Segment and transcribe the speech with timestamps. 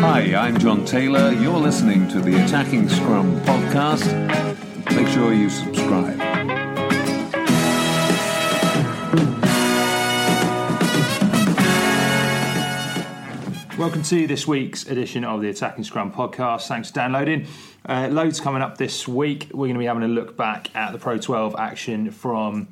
[0.00, 1.32] Hi, I'm John Taylor.
[1.32, 4.06] You're listening to the Attacking Scrum podcast.
[4.94, 6.16] Make sure you subscribe.
[13.76, 16.68] Welcome to this week's edition of the Attacking Scrum podcast.
[16.68, 17.48] Thanks for downloading.
[17.84, 19.48] Uh, loads coming up this week.
[19.52, 22.68] We're going to be having a look back at the Pro 12 action from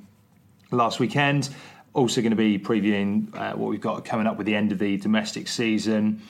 [0.71, 1.49] last weekend.
[1.93, 4.79] Also, going to be previewing uh, what we've got coming up with the end of
[4.79, 6.23] the domestic season,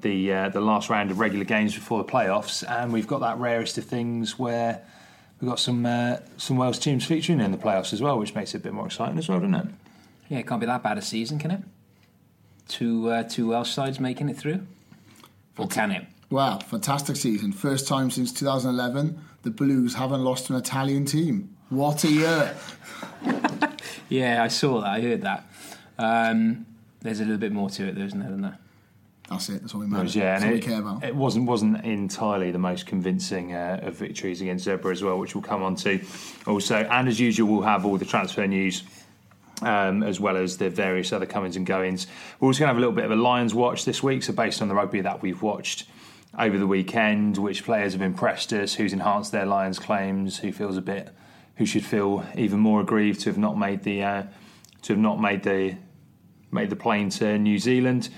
[0.00, 3.38] the uh, the last round of regular games before the playoffs, and we've got that
[3.38, 4.82] rarest of things where
[5.40, 8.54] we've got some uh, some Wales teams featuring in the playoffs as well, which makes
[8.54, 9.66] it a bit more exciting as well, doesn't it?
[10.28, 11.60] Yeah, it can't be that bad a season, can it?
[12.68, 14.66] Two uh, two Welsh sides making it through,
[15.58, 16.06] or can it?
[16.30, 17.52] Wow, fantastic season.
[17.52, 21.54] First time since 2011 the Blues haven't lost an Italian team.
[21.68, 22.56] What a year.
[24.12, 24.90] Yeah, I saw that.
[24.90, 25.46] I heard that.
[25.98, 26.66] Um,
[27.00, 28.30] there's a little bit more to it, though, isn't there?
[28.30, 28.58] Than that?
[29.32, 29.60] That's it.
[29.62, 30.02] That's all we It matter.
[30.04, 31.04] was, yeah, That's and all it, we care about.
[31.04, 35.34] it wasn't wasn't entirely the most convincing uh, of victories against Zebra as well, which
[35.34, 36.00] we'll come on to
[36.46, 36.76] also.
[36.76, 38.82] And as usual, we'll have all the transfer news.
[39.60, 42.08] Um, as well as the various other comings and goings.
[42.40, 44.24] We're also going to have a little bit of a Lions watch this week.
[44.24, 45.84] So, based on the rugby that we've watched
[46.36, 50.76] over the weekend, which players have impressed us, who's enhanced their Lions claims, who feels
[50.76, 51.10] a bit,
[51.56, 54.22] who should feel even more aggrieved to have not made the uh,
[54.82, 55.76] to have not made the
[56.50, 58.08] made the plane to New Zealand.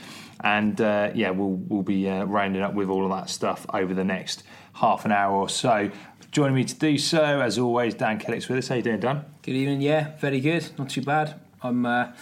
[0.44, 3.94] And uh, yeah, we'll we'll be uh, rounding up with all of that stuff over
[3.94, 4.44] the next
[4.74, 5.90] half an hour or so.
[6.30, 8.68] Joining me to do so, as always, Dan Kellett's with us.
[8.68, 9.24] How you doing, Dan?
[9.42, 9.80] Good evening.
[9.80, 10.68] Yeah, very good.
[10.78, 11.40] Not too bad.
[11.62, 12.12] I'm uh,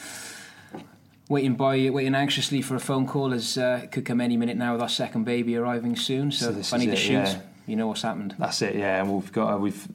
[1.28, 4.56] waiting by waiting anxiously for a phone call as uh, it could come any minute
[4.56, 6.30] now with our second baby arriving soon.
[6.30, 7.40] So, So this if I need is to shoot, yeah.
[7.66, 8.36] you know what's happened.
[8.38, 8.76] That's it.
[8.76, 9.88] Yeah, and we've got uh, we've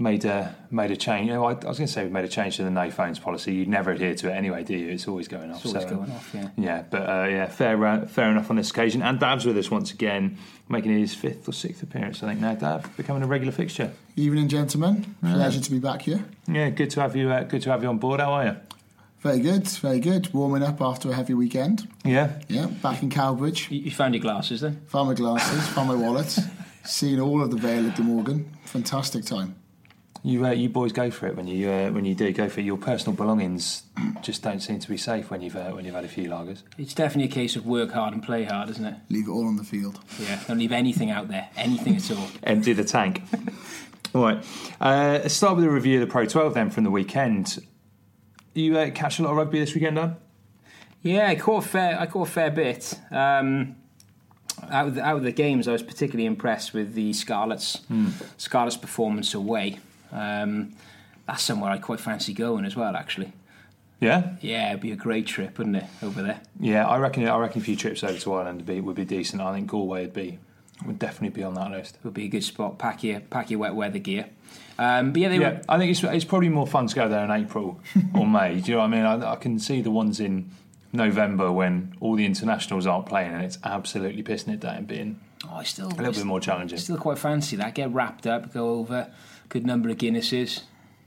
[0.00, 1.28] made a made a change.
[1.28, 2.90] You know, I, I was going to say we've made a change to the no
[2.90, 3.54] phones policy.
[3.54, 4.88] You'd never adhere to it anyway, do you?
[4.88, 5.64] It's always going off.
[5.64, 6.30] It's always so, um, going off.
[6.34, 6.48] Yeah.
[6.56, 9.02] Yeah, but uh, yeah, fair uh, fair enough on this occasion.
[9.02, 10.38] And Dav's with us once again,
[10.68, 12.40] making his fifth or sixth appearance, I think.
[12.40, 13.92] Now, Dav becoming a regular fixture.
[14.16, 15.14] Evening, gentlemen.
[15.20, 16.24] Pleasure to be back here.
[16.48, 17.30] Yeah, good to have you.
[17.30, 18.20] Uh, good to have you on board.
[18.20, 18.56] How are you?
[19.20, 20.32] Very good, very good.
[20.32, 21.86] Warming up after a heavy weekend.
[22.06, 23.70] Yeah, Yeah, back in Cowbridge.
[23.70, 24.80] You, you found your glasses then?
[24.86, 26.38] Found my glasses, found my wallet.
[26.84, 28.50] Seen all of the Vale at Glamorgan.
[28.64, 29.56] Fantastic time.
[30.22, 32.60] You uh, you boys go for it when you uh, when you do go for
[32.60, 32.64] it.
[32.64, 33.84] Your personal belongings
[34.22, 36.62] just don't seem to be safe when you've uh, when you've had a few lagers.
[36.76, 38.94] It's definitely a case of work hard and play hard, isn't it?
[39.08, 39.98] Leave it all on the field.
[40.18, 40.40] Yeah.
[40.46, 41.48] Don't leave anything out there.
[41.56, 42.28] Anything at all.
[42.42, 43.22] Empty the tank.
[44.14, 44.44] all right.
[44.80, 47.64] Uh, let's start with a review of the Pro 12 then from the weekend.
[48.54, 50.16] You uh, catch a lot of rugby this weekend, Dan?
[51.02, 51.98] Yeah, I caught a fair.
[51.98, 52.98] I caught a fair bit.
[53.10, 53.76] Um,
[54.70, 57.80] out of the, out of the games, I was particularly impressed with the Scarlets.
[58.36, 59.78] Scarlets' performance away.
[60.12, 60.72] Um,
[61.26, 62.96] that's somewhere I quite fancy going as well.
[62.96, 63.32] Actually,
[64.00, 66.40] Yeah, yeah, it'd be a great trip, wouldn't it, over there?
[66.58, 66.86] yeah.
[66.86, 67.26] I reckon.
[67.28, 69.40] I reckon a few trips over to Ireland would be would be decent.
[69.42, 70.38] I think Galway would be
[70.86, 71.96] would definitely be on that list.
[71.96, 72.78] It would be a good spot.
[72.78, 74.26] Pack your pack your wet weather gear.
[74.78, 75.60] Um, but yeah, they Yeah, were.
[75.68, 77.78] I think it's it's probably more fun to go there in April
[78.14, 78.60] or May.
[78.60, 79.04] Do you know what I mean?
[79.22, 80.50] I, I can see the ones in
[80.92, 85.56] November when all the internationals aren't playing and it's absolutely pissing it down, being Oh,
[85.56, 86.78] I still a little bit more challenging.
[86.78, 87.74] Still quite fancy that.
[87.74, 89.10] Get wrapped up, go over.
[89.48, 90.62] Good number of Guinnesses.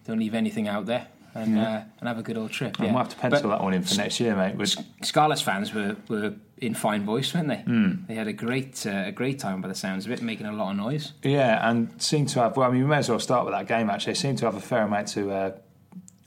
[0.06, 1.08] Don't leave anything out there.
[1.36, 1.64] and Yeah.
[1.70, 2.78] uh, and have a good old trip.
[2.80, 2.88] Yeah.
[2.88, 4.56] we'll have to pencil But that one in for next year, mate.
[4.56, 7.58] Which, Scarlets fans were, were in fine voice, weren't they?
[7.62, 8.06] Hmm.
[8.08, 10.52] They had a great uh, a great time by the sounds of it, making a
[10.54, 11.14] lot of noise.
[11.24, 12.56] yeah, and seem to have.
[12.58, 13.90] Well, I mean, we may as well start with that game.
[13.90, 15.52] Actually, they seem to have a fair amount to uh,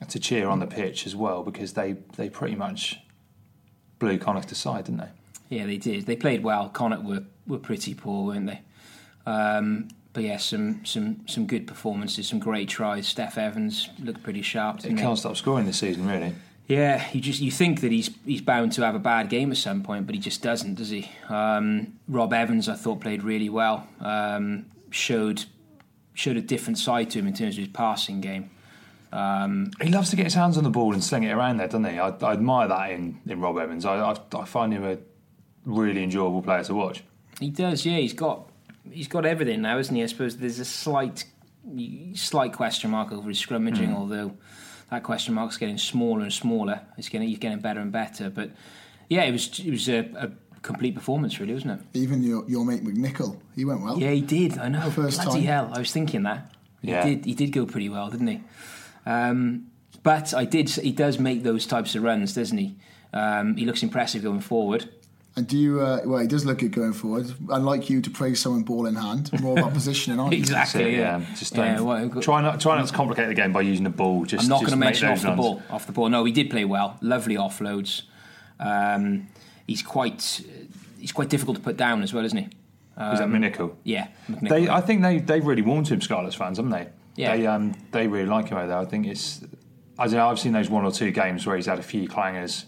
[0.08, 2.98] to cheer on the pitch as well because they they pretty much
[3.98, 5.08] blew Connacht aside, didn't they?
[5.48, 6.06] Yeah, they did.
[6.06, 6.68] They played well.
[6.68, 8.60] Connacht were, were pretty poor, weren't they?
[9.26, 13.12] Um, but yeah, some, some some good performances, some great tries.
[13.12, 14.76] Steff Evans looked pretty sharp.
[14.76, 15.04] He didn't he?
[15.04, 16.34] can't stop scoring this season, really.
[16.68, 19.58] Yeah, you just you think that he's he's bound to have a bad game at
[19.58, 21.10] some point, but he just doesn't, does he?
[21.28, 23.86] Um, Rob Evans, I thought played really well.
[24.00, 25.44] Um, showed
[26.14, 28.50] showed a different side to him in terms of his passing game.
[29.12, 31.68] Um, He loves to get his hands on the ball and sling it around there,
[31.68, 31.98] doesn't he?
[31.98, 33.84] I, I admire that in, in Rob Evans.
[33.84, 34.98] I, I, I find him a
[35.66, 37.02] really enjoyable player to watch.
[37.40, 37.98] He does, yeah.
[37.98, 38.48] He's got
[38.90, 40.02] he's got everything now, isn't he?
[40.02, 41.24] I suppose there's a slight
[42.14, 43.96] slight question mark over his scrummaging, Mm.
[43.96, 44.32] although
[44.90, 46.80] that question mark's getting smaller and smaller.
[46.96, 48.30] It's getting he's getting better and better.
[48.30, 48.50] But
[49.08, 50.30] yeah, it was it was a, a
[50.62, 51.98] complete performance, really, wasn't it?
[51.98, 53.98] Even your, your mate McNicholl, he went well.
[53.98, 54.58] Yeah, he did.
[54.58, 54.90] I know.
[54.90, 55.46] First Bloody time.
[55.46, 55.70] hell!
[55.74, 56.52] I was thinking that.
[56.82, 57.04] Yeah.
[57.04, 57.24] He did.
[57.24, 58.40] He did go pretty well, didn't he?
[59.04, 59.66] Um,
[60.02, 60.68] but I did.
[60.70, 62.76] He does make those types of runs, doesn't he?
[63.12, 64.88] Um, he looks impressive going forward.
[65.38, 67.30] And do you, uh, well, he does look good going forward.
[67.50, 70.38] I'd like you to praise someone ball in hand, more about positioning, aren't you?
[70.38, 70.82] Exactly.
[70.84, 71.20] So, yeah.
[71.36, 73.90] Just don't well, got- try not try not to complicate the game by using the
[73.90, 74.24] ball.
[74.24, 75.62] Just I'm not going to make mention those off the ball.
[75.70, 76.08] Off the ball.
[76.08, 76.96] No, he did play well.
[77.02, 78.02] Lovely offloads.
[78.58, 79.28] Um,
[79.66, 80.42] he's quite
[80.98, 82.44] he's quite difficult to put down as well, isn't he?
[82.46, 83.74] Is that Um, McNicholl?
[83.84, 84.08] Yeah.
[84.30, 84.48] McNicholl.
[84.48, 86.88] They, I think they they really warmed to him, Scarlets fans, haven't they?
[87.16, 87.36] Yeah.
[87.36, 88.78] They um they really like him over there.
[88.78, 89.42] I think it's
[89.98, 90.28] I don't know.
[90.28, 92.64] I've seen those one or two games where he's had a few clangers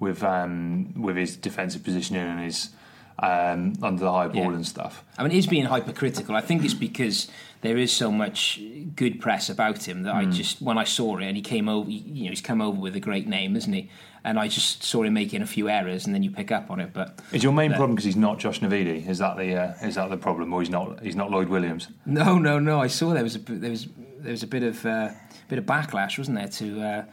[0.00, 2.70] with um with his defensive positioning and his
[3.18, 4.54] um under the high ball Yeah.
[4.54, 5.02] and stuff.
[5.18, 6.34] I mean, he's being hypercritical.
[6.36, 7.28] I think it's because
[7.62, 8.60] there is so much
[8.94, 10.34] good press about him that I Mm.
[10.34, 12.94] just, when I saw it, and he came over, you know, he's come over with
[12.94, 13.88] a great name, isn't he?
[14.22, 16.78] And I just saw him making a few errors, and then you pick up on
[16.80, 16.90] it.
[16.92, 17.76] But Is your main No.
[17.78, 19.08] problem because he's not Josh Navidi?
[19.08, 21.88] Is that the uh, is that the problem, or he's not he's not Lloyd Williams?
[22.04, 22.80] No, no, no.
[22.82, 23.88] I saw there was a bit- there was
[24.18, 25.08] there was a bit of uh,
[25.48, 27.04] bit of backlash, wasn't there, to uh,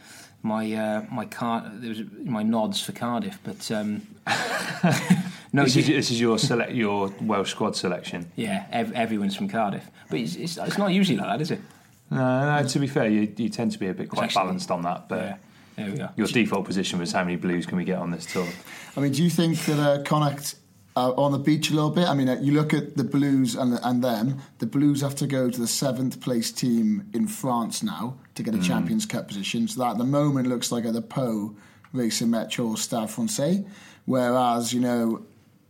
[0.43, 4.01] my uh, my car there was my nods for Cardiff, but um,
[5.53, 8.31] no, this, is, this is your select your Welsh squad selection.
[8.35, 11.61] yeah, ev- everyone's from Cardiff, but it's, it's, it's not usually like that, is it?
[12.11, 14.69] No, no, to be fair, you, you tend to be a bit quite actually- balanced
[14.69, 15.09] on that.
[15.09, 15.35] But Yeah,
[15.77, 16.09] there we go.
[16.15, 18.47] your default position was how many blues can we get on this tour?
[18.95, 20.55] I mean, do you think that uh, Connacht
[20.95, 22.07] are on the beach a little bit?
[22.07, 24.41] I mean, uh, you look at the Blues and, and them.
[24.59, 28.53] The Blues have to go to the seventh place team in France now to get
[28.53, 28.63] a Mm.
[28.63, 29.67] Champions Cup position.
[29.67, 31.53] So that at the moment looks like at the Pau,
[31.91, 33.65] Racing Metro, or Stade Francais.
[34.05, 35.21] Whereas, you know,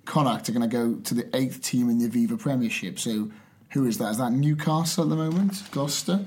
[0.05, 2.99] Connacht are going to go to the eighth team in the Aviva Premiership.
[2.99, 3.31] So
[3.71, 4.11] who is that?
[4.11, 5.63] Is that Newcastle at the moment?
[5.71, 6.25] Gloucester?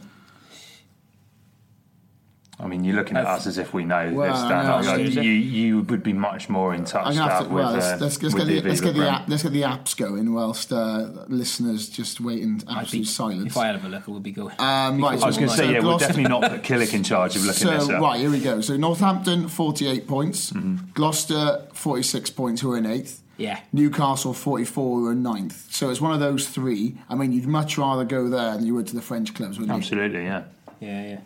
[2.58, 4.66] I mean, you're looking at us as if we know Well, this, Dan.
[4.66, 7.64] know, Like, you, you would be much more in touch gonna have Dad, to, with,
[7.64, 9.62] well, let's, uh, let's, let's, with get the, let's, get the app, let's get the
[9.62, 13.46] apps going whilst uh, listeners just wait in absolute be- silence.
[13.52, 14.54] If I had a look, it would be going.
[14.58, 17.02] Um, right, I was going to so say, yeah, we'll definitely not put Killick in
[17.02, 18.00] charge of looking so, this up.
[18.00, 18.62] right, here we go.
[18.62, 20.50] So Northampton, 48 points.
[20.52, 20.92] Mm-hmm.
[20.94, 23.22] Gloucester, 46 points, who are in eighth.
[23.36, 23.60] Yeah.
[23.74, 25.70] Newcastle, 44, who are in ninth.
[25.70, 26.96] So it's one of those three.
[27.10, 29.76] I mean, you'd much rather go there than you would to the French clubs, wouldn't
[29.76, 29.82] you?
[29.82, 30.44] Absolutely, yeah.
[30.80, 31.20] Yeah, yeah,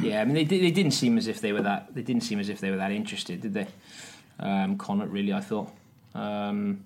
[0.00, 0.20] yeah.
[0.20, 1.94] I mean, they, they didn't seem as if they were that.
[1.94, 3.66] They didn't seem as if they were that interested, did they?
[4.38, 5.70] Um, Connacht, really, I thought.
[6.14, 6.84] Um,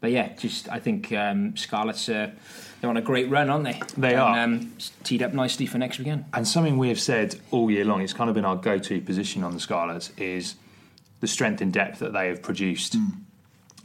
[0.00, 2.30] but yeah, just I think um, Scarlets uh,
[2.80, 3.80] they're on a great run, aren't they?
[3.96, 4.38] They and, are.
[4.38, 4.72] um,
[5.04, 6.26] teed up nicely for next weekend.
[6.34, 9.42] And something we have said all year long, it's kind of been our go-to position
[9.42, 10.56] on the Scarlets, is
[11.20, 13.06] the strength and depth that they have produced Hmm.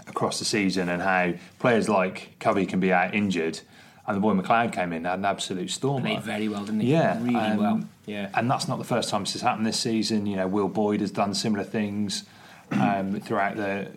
[0.07, 3.61] across the season, and how players like Covey can be out injured,
[4.05, 6.01] and the boy McLeod came in, had an absolute storm.
[6.01, 6.91] Played very well, didn't he?
[6.91, 7.81] Yeah, really um, well.
[8.11, 10.25] Yeah, and that's not the first time this has happened this season.
[10.25, 12.23] You know, Will Boyde has done similar things
[12.71, 13.91] um, throughout the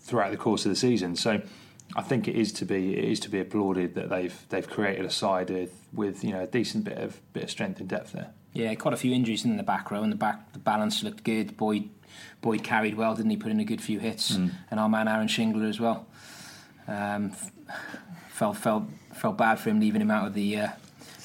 [0.00, 1.16] throughout the course of the season.
[1.16, 1.40] So
[1.96, 5.04] I think it is to be it is to be applauded that they've they've created
[5.04, 8.12] a side with, with you know a decent bit of bit of strength and depth
[8.12, 8.30] there.
[8.52, 8.74] yeah.
[8.74, 11.56] Quite a few injuries in the back row, and the back the balance looked good.
[11.56, 11.88] Boyde
[12.42, 13.36] Boyde carried well, didn't he?
[13.36, 14.50] Put in a good few hits, Mm.
[14.70, 16.06] and our man Aaron Shingler as well.
[16.88, 17.32] Um,
[18.30, 20.68] felt felt felt bad for him leaving him out of the uh,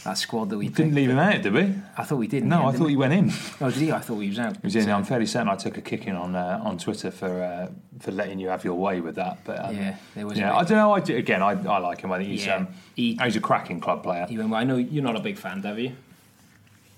[0.04, 1.74] that squad that we Didn't leave him out, did we?
[1.98, 2.44] I thought we did.
[2.44, 3.32] in No, the I thought he went in.
[3.60, 3.92] Oh, did he?
[3.92, 4.56] I thought he was out.
[4.58, 4.90] He was in.
[4.90, 8.40] I'm fairly certain I took a kicking on uh, on Twitter for uh, for letting
[8.40, 9.40] you have your way with that.
[9.44, 10.92] But um, Yeah, there was Yeah, I don't know.
[10.94, 12.12] I do, again, I, I like him.
[12.12, 12.56] I think he's Yeah.
[12.58, 14.26] um, He- he's a cracking club player.
[14.28, 15.92] He went, well, I know you're not a big fan, have you?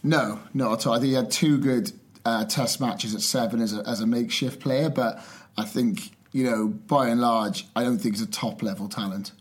[0.03, 0.93] No, not at all.
[0.93, 1.91] I think he had two good
[2.25, 5.23] uh, test matches at seven as a, as a makeshift player, but
[5.57, 9.31] I think, you know, by and large, I don't think he's a top level talent.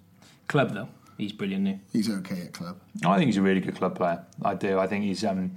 [0.48, 0.88] Club though,
[1.22, 1.64] he's brilliant.
[1.64, 1.80] New.
[1.92, 2.78] He's okay at club.
[3.04, 4.24] I think he's a really good club player.
[4.44, 4.78] I do.
[4.78, 5.52] I think he's um,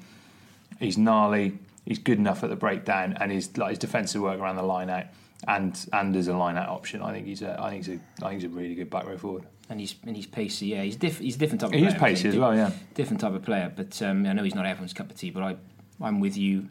[0.79, 1.59] He's gnarly.
[1.85, 4.89] He's good enough at the breakdown, and his like his defensive work around the line
[4.89, 5.05] out,
[5.47, 7.01] and and as a line out option.
[7.01, 9.05] I think he's a I think he's a I think he's a really good back
[9.05, 9.45] row forward.
[9.69, 10.67] And he's and he's pacey.
[10.67, 11.69] Yeah, he's diff, he's a different type.
[11.69, 11.85] of player.
[11.85, 12.71] He's player, pacey as well, yeah.
[12.93, 13.71] different type of player.
[13.75, 15.29] But um, I know he's not everyone's cup of tea.
[15.31, 15.55] But I
[16.01, 16.69] I'm with you.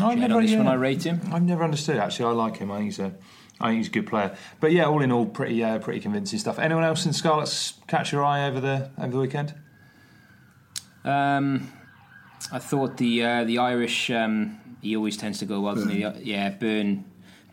[0.00, 0.58] I've never, on this yeah.
[0.58, 1.20] one, I rate him.
[1.32, 1.98] I've never understood.
[1.98, 2.72] Actually, I like him.
[2.72, 3.14] I think he's a,
[3.60, 4.36] I think he's a good player.
[4.60, 6.58] But yeah, all in all, pretty, uh, pretty convincing stuff.
[6.58, 9.54] Anyone else in Scarlet's catch your eye over the over the weekend?
[11.04, 11.72] Um,
[12.50, 14.10] I thought the uh, the Irish.
[14.10, 16.00] Um, he always tends to go well, doesn't he?
[16.00, 17.04] Yeah, Beirne.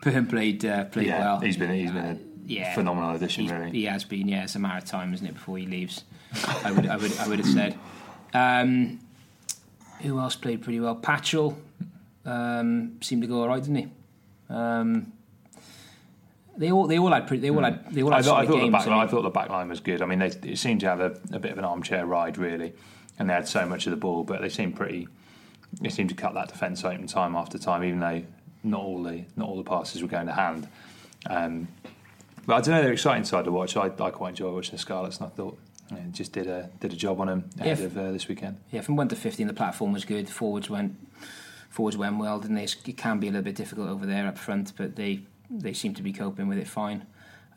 [0.02, 1.40] Beirne played uh, played yeah, well.
[1.40, 2.74] he's been he's been a yeah.
[2.74, 3.70] phenomenal addition, really.
[3.70, 4.28] He has been.
[4.28, 6.04] Yeah, it's a matter of time, isn't it, before he leaves?
[6.64, 7.78] I would I would I would have said.
[8.34, 9.00] Um,
[10.00, 10.96] who else played pretty well?
[10.96, 11.56] Patchell
[12.24, 13.88] um, seemed to go all right, didn't he?
[14.48, 15.12] Um,
[16.56, 18.46] they all they all had pretty, they all had they all I had thought, I
[18.46, 18.72] thought the games.
[18.72, 20.02] back line, I I thought the back line was good.
[20.02, 22.72] I mean, they, it seemed to have a, a bit of an armchair ride, really,
[23.18, 25.08] and they had so much of the ball, but they seemed pretty.
[25.80, 28.22] They seemed to cut that defence open time after time, even though
[28.62, 30.68] not all the not all the passes were going to hand.
[31.28, 31.68] Um,
[32.46, 33.76] but I don't know, they're exciting side to watch.
[33.76, 35.58] I, I quite enjoy watching the Scarlets, and I thought
[35.90, 37.84] you know, just did a did a job on them ahead Yeah.
[37.86, 38.58] of uh, this weekend.
[38.70, 40.28] Yeah, from one to fifteen, the platform was good.
[40.28, 40.96] Forwards went,
[41.70, 42.64] forwards went well, didn't they?
[42.64, 45.20] It can be a little bit difficult over there up front, but they
[45.60, 47.06] they seem to be coping with it fine.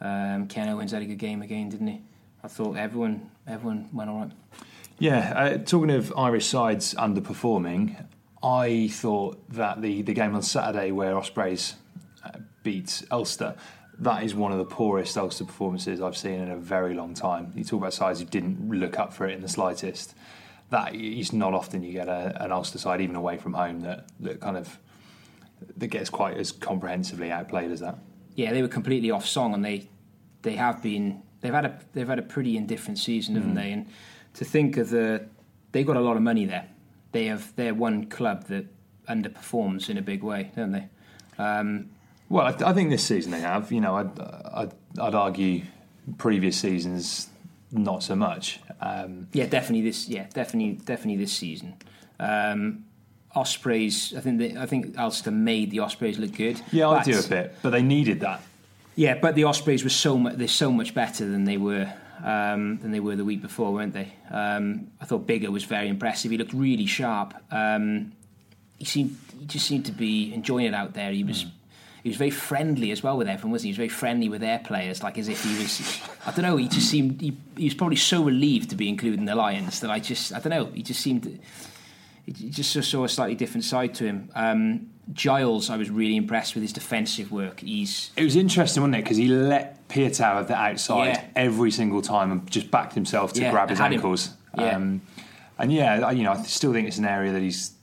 [0.02, 2.02] Um, Ken Owens had a good game again, didn't he?
[2.44, 4.32] I thought everyone everyone went all right.
[5.00, 8.06] Yeah, uh, talking of Irish sides underperforming,
[8.42, 11.76] I thought that the, the game on Saturday where Ospreys
[12.24, 13.56] uh, beat Ulster,
[14.00, 17.52] that is one of the poorest Ulster performances I've seen in a very long time.
[17.56, 20.16] You talk about sides who didn't look up for it in the slightest.
[20.70, 24.06] That is not often you get a, an Ulster side, even away from home, that,
[24.22, 24.80] that kind of
[25.78, 27.98] that gets quite as comprehensively outplayed as that.
[28.36, 29.88] Yeah, they were completely off song, and they
[30.42, 33.56] they have been they've had a they've had a pretty indifferent season, haven't Mm.
[33.56, 33.72] they?
[33.72, 33.86] And
[34.36, 35.26] to think of the
[35.72, 36.68] they've got a lot of money there.
[37.12, 38.66] They have they're one club that
[39.08, 40.88] underperforms in a big way, don't they?
[41.38, 41.90] Um,
[42.30, 43.72] Well, I, th- I think this season they have.
[43.72, 45.64] You know, I'd, I'd, I'd argue
[46.18, 47.28] previous seasons
[47.72, 48.60] not so much.
[48.82, 50.08] Um, Yeah, definitely this.
[50.10, 51.76] Yeah, definitely, definitely this season.
[52.20, 52.85] Um,
[53.36, 54.14] Ospreys.
[54.16, 54.40] I think.
[54.40, 56.62] They, I think Ulster made the Ospreys look good.
[56.72, 58.42] yeah, I do a bit, but they needed that.
[58.96, 60.36] Yeah, but the Ospreys were so much.
[60.36, 61.92] They're so much better than they were.
[62.24, 64.12] Um, than they were the week before, weren't they?
[64.32, 66.32] Um, I thought Biggar was very impressive.
[66.32, 67.36] He looked really sharp.
[67.52, 68.14] Um,
[68.80, 69.18] he seemed.
[69.38, 71.12] He just seemed to be enjoying it out there.
[71.12, 71.46] He was.
[72.04, 73.68] He was very friendly as well with everyone, wasn't he?
[73.70, 76.02] He was very friendly with their players, like as if he was.
[76.26, 76.56] I don't know.
[76.56, 77.20] He just seemed.
[77.20, 80.32] He, he was probably so relieved to be included in the Lions that I just.
[80.34, 80.66] I don't know.
[80.74, 81.40] He just seemed.
[82.26, 84.30] He just saw a slightly different side to him.
[84.36, 87.60] Um, Giles, I was really impressed with his defensive work.
[87.60, 89.04] He's It was interesting, wasn't it?
[89.04, 91.24] Because he let Piutau have the outside Yeah.
[91.36, 94.32] every single time and just backed himself to Yeah, grab his ankles.
[94.58, 94.76] Yeah.
[94.76, 95.02] Um,
[95.60, 97.74] and yeah, I- you know, I still think it's an area that he's,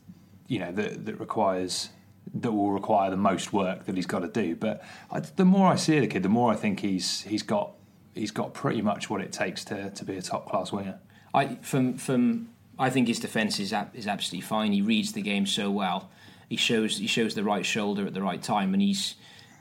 [0.49, 1.91] you know, that, that requires
[2.35, 4.57] that will require the most work that he's got to do.
[4.57, 7.73] But I, the more I see the kid, the more I think he's he's got
[8.15, 10.99] he's got pretty much what it takes to to be a top class winger.
[11.35, 14.73] I from from I think his defence is ab- is absolutely fine.
[14.73, 16.11] He reads the game so well.
[16.49, 19.15] He shows he shows the right shoulder at the right time, and he's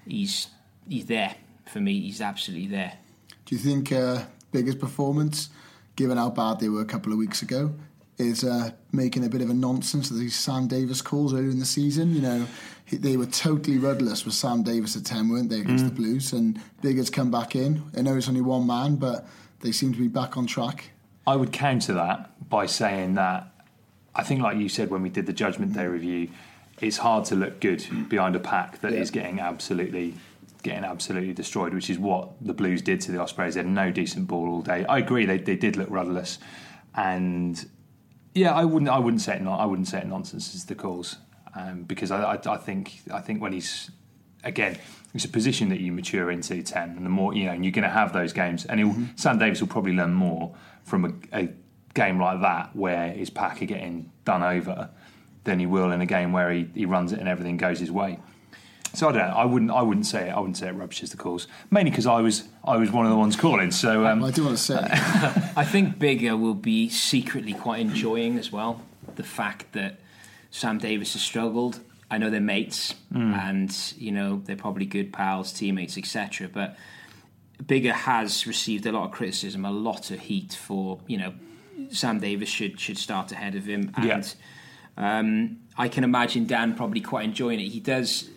[0.08, 0.48] he's
[0.88, 2.00] he's there for me.
[2.02, 2.94] He's absolutely there.
[3.46, 5.50] Do you think uh, Biggar's performance,
[5.96, 7.74] given how bad they were a couple of weeks ago,
[8.18, 11.60] is uh, making a bit of a nonsense of these Sam Davies calls earlier in
[11.60, 12.14] the season?
[12.16, 12.48] You know,
[12.92, 15.90] they were totally rudderless with Sam Davies at 10, weren't they, against Mm.
[15.90, 16.34] the Blues?
[16.34, 17.84] And Biggar's come back in.
[17.98, 19.28] I know it's only one man, but
[19.62, 20.92] they seem to be back on track.
[21.28, 23.48] I would counter that by saying that
[24.16, 26.30] I think, like you said when we did the Judgment Day review,
[26.82, 29.22] it's hard to look good behind a pack that is Yeah.
[29.22, 30.16] getting absolutely
[30.64, 33.56] getting absolutely destroyed, which is what the Blues did to the Ospreys.
[33.56, 34.86] They had no decent ball all day.
[34.86, 36.38] I agree, they, they did look rudderless,
[36.96, 37.64] and
[38.34, 40.76] yeah, I wouldn't I wouldn't say it not I wouldn't say it nonsense as the
[40.76, 41.18] cause
[41.56, 43.92] um, because I, I I think I think when he's
[44.44, 44.78] again
[45.14, 47.72] it's a position that you mature into ten and the more you know and you're
[47.74, 51.42] going to have those games and he'll, Sam Davies will probably learn more from a,
[51.42, 51.50] a
[51.94, 54.90] game like that where his pack are getting done over
[55.44, 57.92] than he will in a game where he, he runs it and everything goes his
[57.92, 58.20] way.
[58.94, 59.36] So I don't know.
[59.36, 59.72] I wouldn't.
[59.72, 60.32] I wouldn't say it.
[60.32, 61.48] I wouldn't say it rubbishes the calls.
[61.70, 62.44] Mainly because I was.
[62.64, 63.72] I was one of the ones calling.
[63.72, 68.38] So um, I do want to say, I think Biggar will be secretly quite enjoying
[68.38, 68.82] as well
[69.16, 70.00] the fact that
[70.50, 71.80] Sam Davies has struggled.
[72.10, 76.50] I know they're mates, and you know they're probably good pals, teammates, etc.
[76.52, 76.76] But
[77.64, 81.34] Biggar has received a lot of criticism, a lot of heat for you know
[81.90, 85.20] Sam Davies should should start ahead of him, and Yeah.
[85.20, 87.70] um, I can imagine Dan probably quite enjoying it.
[87.70, 88.30] He does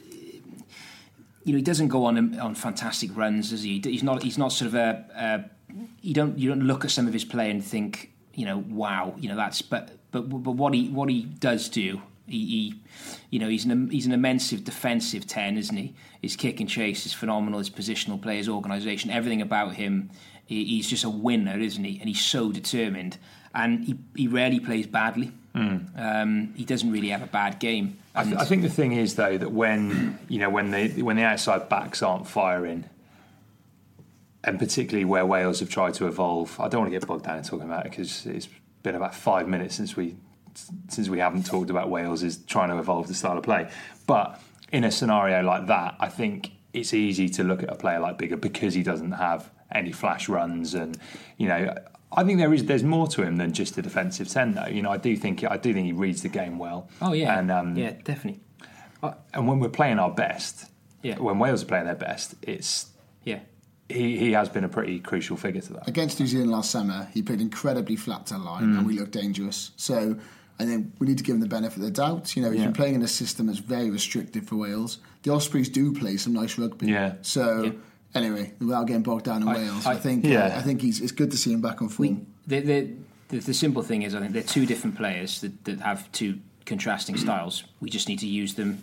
[1.45, 3.81] you know, he doesn't go on on fantastic runs, does he?
[3.85, 4.23] He's not.
[4.23, 5.05] He's not sort of a.
[5.15, 5.51] a
[6.01, 6.39] you don't.
[6.39, 9.37] You don't look at some of his play and think, you know, wow, you know
[9.37, 9.61] that's.
[9.61, 12.75] But but but what he what he does do He, he
[13.31, 15.95] you know, he's an he's an immense defensive ten, isn't he?
[16.23, 17.59] His kick and chase is phenomenal.
[17.59, 20.11] His positional play, his organisation, everything about him.
[20.47, 21.99] He, he's just a winner, isn't he?
[21.99, 23.19] And he's so determined.
[23.55, 25.33] And he, he rarely plays badly.
[25.97, 27.99] Um, he doesn't really have a bad game.
[28.15, 31.17] I, th- I think the thing is though that when you know when the when
[31.17, 32.85] the outside backs aren't firing,
[34.43, 37.39] and particularly where Wales have tried to evolve, I don't want to get bogged down
[37.39, 38.49] in talking about it because it's
[38.83, 40.17] been about five minutes since we
[40.89, 43.69] since we haven't talked about Wales is trying to evolve the style of play.
[44.07, 44.41] But
[44.73, 48.19] in a scenario like that, I think it's easy to look at a player like
[48.19, 50.99] Biggar because he doesn't have any flash runs, and
[51.39, 51.75] you know,
[52.13, 54.55] I think there is there's more to him than just a defensive ten.
[54.55, 56.89] Though, you know, I do think I do think he reads the game well.
[57.03, 58.41] oh yeah, and um, yeah, definitely.
[59.33, 60.67] and when we're playing our best,
[61.03, 61.19] Yeah.
[61.19, 62.87] when Wales are playing their best, it's
[63.25, 63.41] Yeah,
[63.89, 65.89] he, he has been a pretty crucial figure to that.
[65.89, 68.79] Against New Zealand last summer, he played incredibly flat to line Mm.
[68.79, 69.73] and we looked dangerous.
[69.77, 70.17] So
[70.59, 72.37] I think we need to give him the benefit of the doubt.
[72.37, 72.67] You know, he's Yeah.
[72.67, 74.99] been playing in a system that's very restrictive for Wales.
[75.25, 76.87] The Ospreys do play some nice rugby.
[76.87, 77.15] Yeah.
[77.23, 77.73] So
[78.15, 80.55] anyway, without getting bogged down in I- Wales, I, I- think Yeah.
[80.57, 82.27] I think he's it's good to see him back on form.
[82.47, 82.91] the, the,
[83.29, 86.39] the, the simple thing is, I think they're two different players that, that have two
[86.67, 87.65] contrasting styles.
[87.81, 88.83] We just need to use them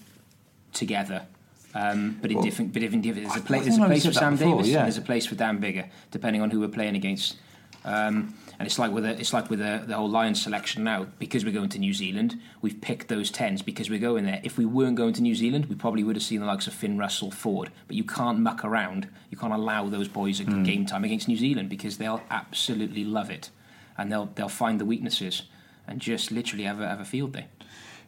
[0.73, 1.25] together.
[1.73, 4.11] Um, but in different, but in different, there's a, I- pla- there's a place for
[4.11, 4.79] Sam before, Davies yeah.
[4.79, 7.37] and there's a place for Dan Biggar, depending on who we're playing against.
[7.83, 11.07] Um, and it's like with a, it's like with the the whole Lions selection now.
[11.17, 14.39] Because we're going to New Zealand, we've picked those tens because we're going there.
[14.43, 16.73] If we weren't going to New Zealand, we probably would have seen the likes of
[16.73, 17.71] Finn Russell, Ford.
[17.87, 19.07] But you can't muck around.
[19.31, 20.63] You can't allow those boys a Hmm.
[20.63, 23.49] game time against New Zealand because they'll absolutely love it,
[23.97, 25.43] and they'll they'll find the weaknesses
[25.87, 27.47] and just literally have a, have a field day.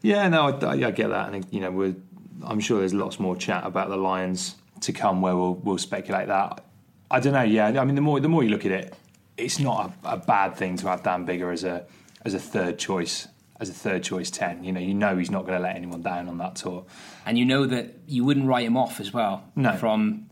[0.04, 1.96] Yeah, no, I, I get that, and you know, we're,
[2.44, 6.28] I'm sure there's lots more chat about the Lions to come where we'll we'll speculate
[6.28, 6.64] that.
[7.10, 7.42] I don't know.
[7.42, 8.94] Yeah, I mean, the more the more you look at it,
[9.38, 11.86] it's not a, a bad thing to have Dan Biggar as a
[12.26, 13.28] as a third choice
[13.60, 14.64] as a third choice ten.
[14.64, 16.86] You know, you know he's not going to let anyone down on that tour.
[17.26, 19.74] and you know that you wouldn't write him off as well No.
[19.78, 20.30] from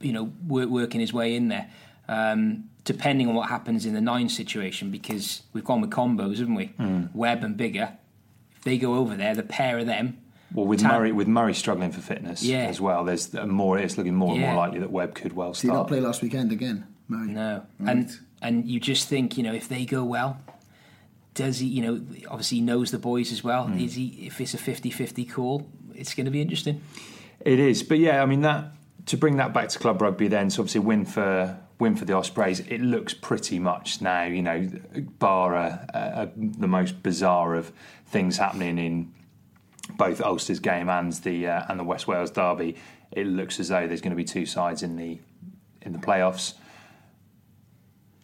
[0.00, 1.68] you know work, working his way in there
[2.08, 6.54] um, depending on what happens in the nine situation because we've gone with combos haven't
[6.54, 7.06] we Hmm.
[7.14, 7.96] Webb and Biggar
[8.56, 10.18] if they go over there the pair of them
[10.54, 12.60] Well, with Tan- Murray with Murray struggling for fitness Yeah.
[12.66, 13.78] as well, there's more.
[13.78, 14.52] It's looking more and Yeah.
[14.54, 16.86] more likely that Webb could well Did he not play last weekend again?
[17.08, 17.28] Murray?
[17.28, 17.90] no Right.
[17.96, 20.38] and and you just think you know if they go well
[21.34, 21.94] does he you know
[22.30, 23.78] obviously he knows the boys as well Hmm.
[23.78, 26.80] is he if it's a 50-50 call it's going to be interesting
[27.40, 28.72] It is, but yeah, I mean that
[29.06, 30.28] to bring that back to club rugby.
[30.28, 32.60] Then, so obviously win for win for the Ospreys.
[32.60, 34.68] It looks pretty much now, you know,
[35.20, 37.72] bar a, a, the most bizarre of
[38.06, 39.12] things happening in
[39.96, 42.74] both Ulster's game and the uh, and the West Wales derby.
[43.12, 45.18] It looks as though there's going to be two sides in the
[45.82, 46.54] in the playoffs.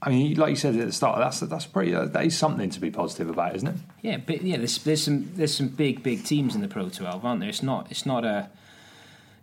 [0.07, 1.93] I mean, like you said at the start, that's that's pretty.
[1.93, 3.77] That is something to be positive about, isn't it?
[4.03, 7.25] Yeah, but yeah, there's there's some there's some big big teams in the Pro 12,
[7.25, 7.49] aren't there?
[7.49, 8.51] It's not it's not a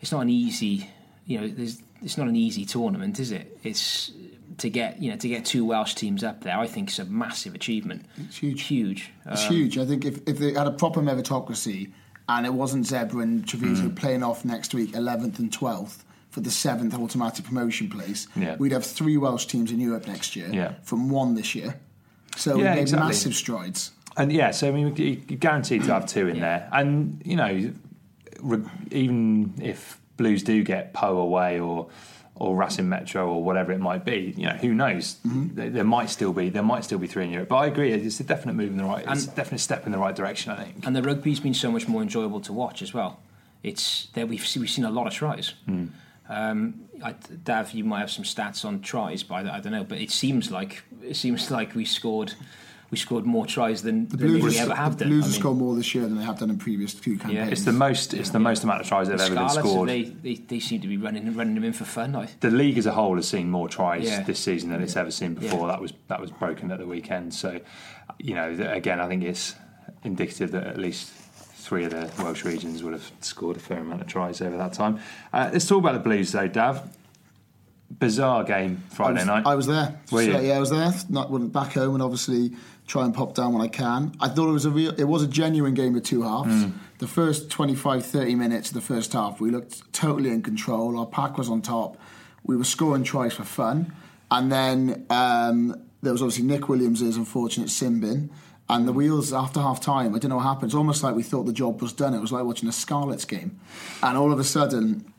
[0.02, 0.90] it's not an easy
[1.26, 3.58] you know there's it's not an easy tournament, is it?
[3.64, 4.12] It's
[4.60, 6.58] to get you know to get two Welsh teams up there.
[6.58, 8.06] I think is a massive achievement.
[8.18, 8.62] It's huge.
[8.64, 9.12] Huge.
[9.26, 9.78] It's Um, huge.
[9.80, 11.92] I think if, if they had a proper meritocracy
[12.30, 13.96] and it wasn't Zebra and Treviso Mm.
[13.96, 18.56] playing off next week, 11th and 12th, for the seventh automatic promotion place, Yeah.
[18.58, 20.74] we'd have three Welsh teams in Europe next year Yeah.
[20.84, 21.76] from one this year.
[22.38, 23.08] So Yeah, we made exactly.
[23.10, 23.92] massive strides.
[24.18, 26.68] And yeah, so I mean, you- you're guaranteed to have two in there.
[26.72, 27.72] And you know,
[28.42, 31.88] re- even if Blues do get Pau away or
[32.36, 35.18] or Racing Metro or whatever it might be, you know, who knows?
[35.24, 37.50] There, there might still be there might still be three in Europe.
[37.50, 39.06] But I agree, it's a definite move in the right.
[39.08, 40.52] It's a definite step in the right direction.
[40.52, 40.86] I think.
[40.88, 43.20] and the rugby's been so much more enjoyable to watch as well.
[43.64, 45.54] It's there we've se- we've seen a lot of tries.
[45.66, 45.88] Hmm.
[46.32, 47.14] Um, I,
[47.44, 49.84] Dav, you might have some stats on tries, but I, I don't know.
[49.84, 52.34] But it seems like it seems like we scored
[52.90, 55.10] we scored more tries than, The than Blues, we ever have the done.
[55.14, 57.18] Blues I have mean- scored more this year than they have done in previous two
[57.18, 57.52] campaigns.
[57.52, 58.14] It's the most.
[58.14, 59.90] It's the most amount of tries that The have ever been scored.
[59.90, 62.16] They, they, they seem to be running running them in for fun.
[62.16, 64.24] I, the league as a whole has seen more tries Yeah.
[64.24, 65.62] this season than it's ever seen before.
[65.68, 65.74] Yeah.
[65.74, 67.34] That was that was broken at the weekend.
[67.34, 67.60] So,
[68.20, 69.56] you know, again, I think it's
[70.04, 71.12] indicative that at least
[71.62, 74.74] three of the Welsh regions would have scored a fair amount of tries over that
[74.74, 75.00] time.
[75.32, 76.98] Uh, let's talk about the Blues, though, Dav.
[77.90, 79.46] Bizarre game I Friday was, night.
[79.46, 80.00] I was there.
[80.12, 80.32] Were you?
[80.32, 80.92] So, yeah, I was there.
[81.10, 82.54] Not went back home and obviously
[82.88, 84.14] try and pop down when I can.
[84.20, 86.66] I thought it was a real, it was a genuine game of two halves.
[86.66, 86.74] Mm.
[87.00, 90.98] The first 25, 30 minutes of the first half, we looked totally in control.
[90.98, 91.98] Our pack was on top.
[92.44, 93.94] We were scoring tries for fun,
[94.30, 98.32] and then um, there was obviously Nick Williams' unfortunate sin bin.
[98.72, 100.70] And the wheels after half time, I don't know what happened.
[100.70, 102.14] It's almost like we thought the job was done.
[102.14, 103.60] It was like watching a Scarlets game.
[104.02, 105.14] And all of a sudden,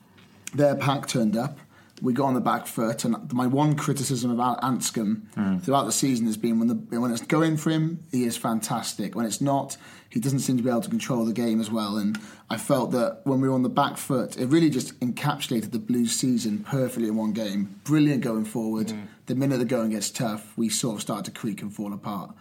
[0.54, 1.58] their pack turned up.
[2.00, 3.04] we got on the back foot.
[3.04, 5.58] And my one criticism about Anscombe hmm.
[5.58, 9.14] throughout the season has been when the when it's going for him, he is fantastic.
[9.14, 9.76] When it's not,
[10.08, 11.98] he doesn't seem to be able to control the game as well.
[11.98, 15.72] And I felt that when we were on the back foot, it really just encapsulated
[15.72, 17.80] the Blues season perfectly in one game.
[17.84, 18.90] Brilliant going forward.
[18.90, 19.00] Hmm.
[19.26, 22.34] The minute the going gets tough, we sort of start to creak and fall apart.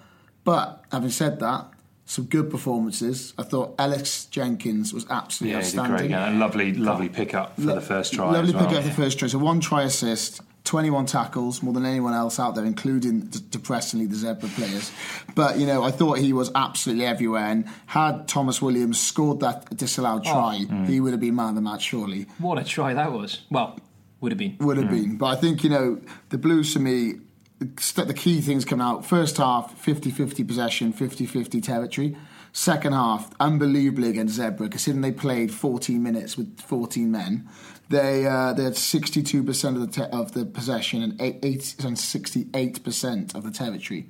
[0.44, 1.68] But having said that,
[2.06, 3.34] some good performances.
[3.38, 5.98] I thought Ellis Jenkins was absolutely Yeah, he did outstanding.
[5.98, 6.10] great.
[6.12, 8.32] Yeah, a lovely, lovely pickup for Lo- the first try.
[8.32, 8.68] Lovely as well.
[8.68, 9.28] pick for the first try.
[9.30, 14.08] So one try assist, 21 tackles, more than anyone else out there, including d- depressingly
[14.08, 14.92] the Zebra players.
[15.36, 17.46] But, you know, I thought he was absolutely everywhere.
[17.46, 20.32] And had Tomos Williams scored that disallowed Oh.
[20.34, 20.88] try, Mm.
[20.88, 22.26] he would have been man of the match, surely.
[22.40, 23.40] What a try that was.
[23.50, 23.80] Well,
[24.20, 24.58] would have been.
[24.60, 25.16] Would have been.
[25.18, 25.98] But I think, you know,
[26.30, 27.14] the Blues for me,
[27.62, 29.06] the the key things come out.
[29.06, 32.18] First half, 50 50 possession, 50 50 territory.
[32.54, 37.48] Second half, unbelievably against Zebra, considering they played 14 minutes with 14 men.
[37.90, 41.96] They uh, they had 62% of the te- of the possession and, eight, eight, and
[41.96, 44.10] 68% of the territory,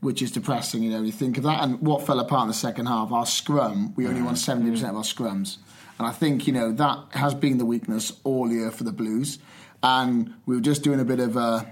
[0.00, 0.82] which is depressing.
[0.82, 1.62] You know, you think of that.
[1.62, 4.96] And what fell apart in the second half, our scrum, we only won 70% of
[4.96, 5.58] our scrums.
[5.98, 9.38] And I think, you know, that has been the weakness all year for the Blues.
[9.82, 11.64] And we were just doing a bit of uh,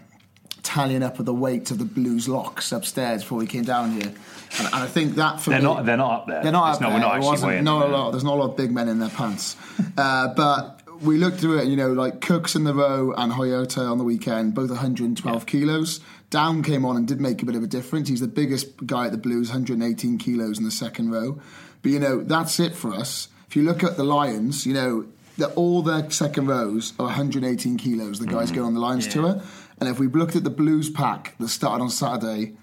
[0.63, 4.13] tallying up of the weight of the Blues locks upstairs before we came down here.
[4.59, 5.85] And, and I think that for They're me, not.
[5.87, 6.43] They're not up there.
[6.43, 6.97] they're not It's up not, there.
[6.99, 7.65] We're not actually weighing.
[7.65, 8.11] not a lot.
[8.13, 9.57] There's not a lot of big men in their pants.
[9.97, 13.81] uh, but we looked through it, you know, like Cooks in the row and Hoeata
[13.81, 16.01] on the weekend, both 112 kilos.
[16.31, 18.09] Down came on and did make a bit of a difference.
[18.09, 21.41] He's the biggest guy at the Blues, 118 kilos in the second row.
[21.83, 23.29] But you know, that's it for us.
[23.49, 25.07] If you look at the Lions, you know,
[25.39, 28.19] that all their second rows are 118 kilos.
[28.19, 29.43] The guys go on the Lions tour,
[29.87, 32.55] and if we looked at the Blues pack that started on Saturday,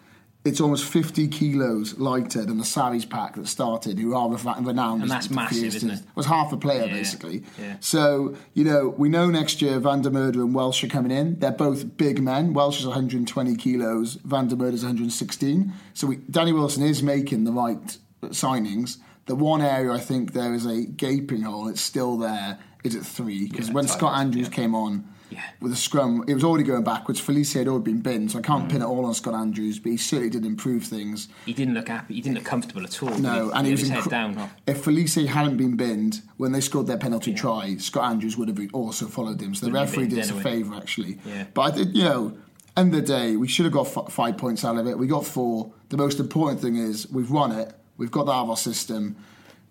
[0.46, 5.02] it's almost 50 kilos lighter than the Sarries pack that started, who are renowned.
[5.02, 6.00] And as that's massive, isn't it?
[6.16, 7.44] was half a player Yeah, basically.
[7.60, 7.76] yeah.
[7.82, 11.38] So you know, we know next year Van der Merder and Welsh are coming in.
[11.40, 12.54] They're both big men.
[12.54, 14.14] Welsh is 120 kilos.
[14.24, 15.74] Van der Merder is 116.
[15.94, 18.98] So we, Danny Wilson is making the right signings.
[19.26, 21.68] The one area I think there is a gaping hole.
[21.68, 22.60] It's still there.
[22.86, 25.06] Is at three because Yeah, when Scott Andrews came on.
[25.30, 25.44] Yeah.
[25.62, 27.22] With a scrum, it was already going backwards.
[27.22, 29.92] Filise had already been binned, so I can't pin it all on Scott Andrews, but
[29.92, 31.28] he certainly did improve things.
[31.46, 32.16] He didn't look happy.
[32.16, 33.18] He didn't look comfortable at all.
[33.18, 33.52] No, he?
[33.54, 34.36] and he he was his head down.
[34.38, 34.50] Oh.
[34.66, 38.60] If Filise hadn't been binned when they scored their penalty try, Scott Andrews would have
[38.74, 39.54] also followed him.
[39.54, 41.20] So the Wouldn't referee did us a favour actually.
[41.26, 41.46] Yeah.
[41.54, 42.38] But I think you know,
[42.76, 44.98] end of the day, we should have got f- five points out of it.
[44.98, 45.72] We got four.
[45.90, 47.74] The most important thing is we've won it.
[47.98, 49.16] We've got that out of our system.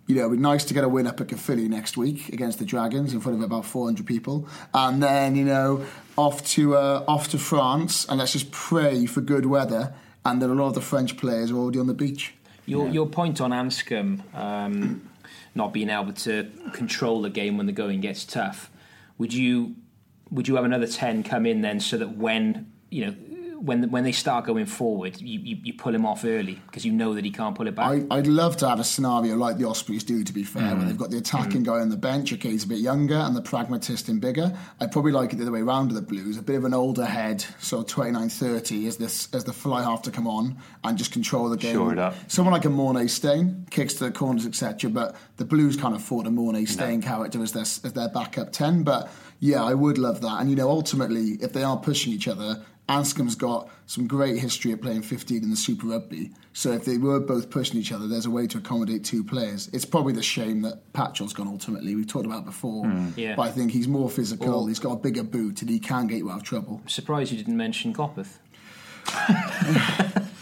[0.09, 2.59] You know, it'd be nice to get a win up at Caerphilly next week against
[2.59, 5.85] the Dragons in front of about 400 people, and then you know
[6.16, 9.94] off to uh, off to France, and let's just pray for good weather.
[10.25, 12.35] And that a lot of the French players are already on the beach.
[12.64, 15.09] Your your point on Anscombe um,
[15.55, 18.71] not being able to control the game when the going gets tough.
[19.18, 19.77] Would you
[20.31, 23.14] would you have another ten come in then so that when you know
[23.61, 26.92] when when they start going forward, you, you, you pull him off early because you
[26.92, 27.87] know that he can't pull it back.
[27.88, 30.77] I, I'd love to have a scenario like the Ospreys do, to be fair, Mm.
[30.79, 33.35] where they've got the attacking guy on the bench, okay, he's a bit younger, and
[33.35, 34.57] the pragmatist and Biggar.
[34.81, 36.75] I'd probably like it the other way around to the Blues, a bit of an
[36.75, 40.97] older head, so 29 30 as, this, as the fly half to come on and
[40.97, 41.75] just control the game.
[41.75, 42.14] Shore it up.
[42.29, 46.27] Someone like a Morné Steyn, kicks to the corners, etc., but the Blues can't afford
[46.27, 48.83] a Morné Steyn character as their, as their backup 10.
[48.85, 50.40] But yeah, I would love that.
[50.40, 54.72] And you know, ultimately, if they are pushing each other, Anscombe's got some great history
[54.72, 56.31] of playing 15 in the Super Rugby.
[56.55, 59.68] So if they were both pushing each other, there's a way to accommodate two players.
[59.72, 61.94] It's probably the shame that Patchell's gone ultimately.
[61.94, 62.87] We've talked about it before.
[62.87, 63.11] Hmm.
[63.16, 63.35] Yeah.
[63.37, 66.07] But I think he's more physical, Well- he's got a bigger boot, and he can
[66.07, 66.81] get you out of trouble.
[66.87, 68.38] Surprised you didn't mention Gopperth.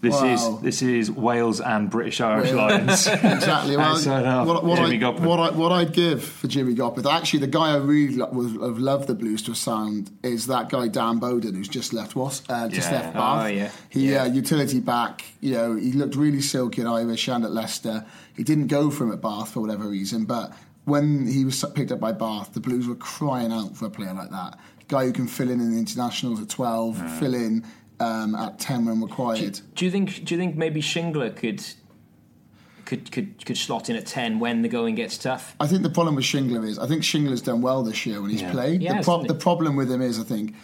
[0.00, 0.24] This Wow.
[0.56, 3.06] is this is Wales and British Irish Well, Lions.
[3.06, 3.76] exactly.
[3.76, 7.46] Well, what, what, Jimmy I, what, I, what, I'd give for Jimmy Gopperth, actually, the
[7.46, 10.88] guy I really lo- would have loved the Blues to have signed is that guy
[10.88, 12.96] Dan Bowden, who's just left Was, uh, just Yeah.
[13.00, 13.44] left Bath.
[13.44, 13.70] Oh, yeah.
[13.88, 14.22] He Yeah.
[14.22, 15.24] Uh, utility back.
[15.40, 18.04] You know, he looked really silky and Irish and at Leicester.
[18.36, 20.52] He didn't go for him at Bath for whatever reason, but
[20.84, 24.12] when he was picked up by Bath, the Blues were crying out for a player
[24.14, 24.58] like that.
[24.80, 27.64] A guy who can fill in in the internationals at twelve, fill in
[28.00, 29.60] um, at ten when required.
[29.74, 30.24] Do you think?
[30.24, 31.64] Do you think maybe Shingler could
[32.84, 35.56] could could could slot in at ten when the going gets tough?
[35.58, 38.30] I think the problem with Shingler is I think Shingler's done well this year when
[38.30, 38.52] he's Yeah.
[38.52, 38.80] played.
[38.82, 39.36] He the, has, prob- hasn't he?
[39.38, 40.54] the problem with him is I think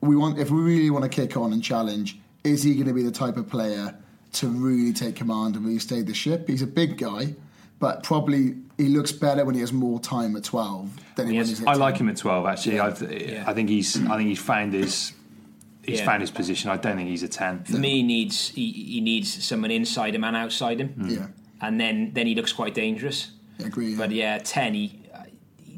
[0.00, 2.92] we want if we really want to kick on and challenge, is he going to
[2.94, 3.94] be the type of player
[4.34, 6.48] to really take command and really stay the ship?
[6.48, 7.34] He's a big guy,
[7.78, 11.48] but probably he looks better when he has more time at twelve than he Yes.
[11.50, 11.60] was.
[11.62, 12.44] At I like him at twelve.
[12.46, 12.84] Actually, Yeah.
[12.86, 13.44] I've, Yeah.
[13.46, 15.12] I think he's I think he's found his
[15.84, 16.06] he's Yeah.
[16.06, 16.70] found his position.
[16.70, 17.64] I don't think he's a ten.
[17.64, 21.16] For me, he needs he, he needs someone inside him and outside him, mm.
[21.16, 21.26] Yeah,
[21.60, 23.30] and then then he looks quite dangerous.
[23.60, 23.90] I agree.
[23.90, 23.98] Yeah.
[23.98, 24.74] But yeah, ten.
[24.74, 24.98] He,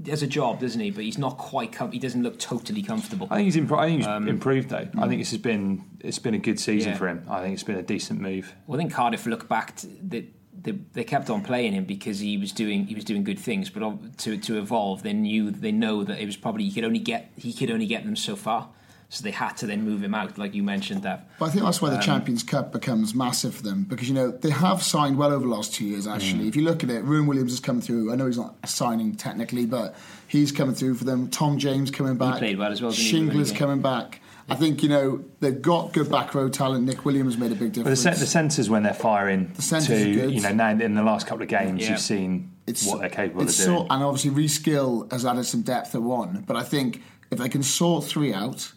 [0.07, 0.91] has a job, doesn't he?
[0.91, 1.73] But he's not quite.
[1.73, 3.27] Com- he doesn't look totally comfortable.
[3.31, 4.77] I think he's, impro- I think he's um, improved though.
[4.77, 5.19] I think mm.
[5.19, 6.99] this has been it's been a good season Yeah.
[6.99, 7.25] for him.
[7.29, 8.55] I think it's been a decent move.
[8.67, 9.77] Well, I think Cardiff look back.
[9.77, 10.29] To, they,
[10.61, 13.71] they, they kept on playing him because he was doing he was doing good things.
[13.71, 16.85] But uh, to to evolve, they knew they know that it was probably he could
[16.85, 18.71] only get he could only get them so far.
[19.15, 21.05] So they had to then move him out, like you mentioned.
[21.05, 24.09] That But I think that's why Um, the Champions Cup becomes massive for them because
[24.09, 26.07] you know they have signed well over the last two years.
[26.09, 26.15] Mm.
[26.17, 28.13] Actually, if you look at it, Ruben Williams has come through.
[28.13, 29.95] I know he's not signing technically, but
[30.27, 31.29] he's coming through for them.
[31.29, 32.39] Tom James coming back.
[32.39, 34.21] played well as well, didn't he, Shingler's coming back.
[34.49, 36.85] I think you know they've got good back row talent.
[36.85, 38.01] Nick Williams made a big But the, difference.
[38.03, 40.35] cent- the centres when they're firing centres to are good.
[40.35, 41.91] you know now in the last couple of games Yeah.
[41.93, 43.53] you've seen it's what they're capable of doing.
[43.69, 46.43] sort- and obviously Rhys Gill has added some depth at one.
[46.47, 47.01] But I think
[47.31, 48.73] if they can sort three out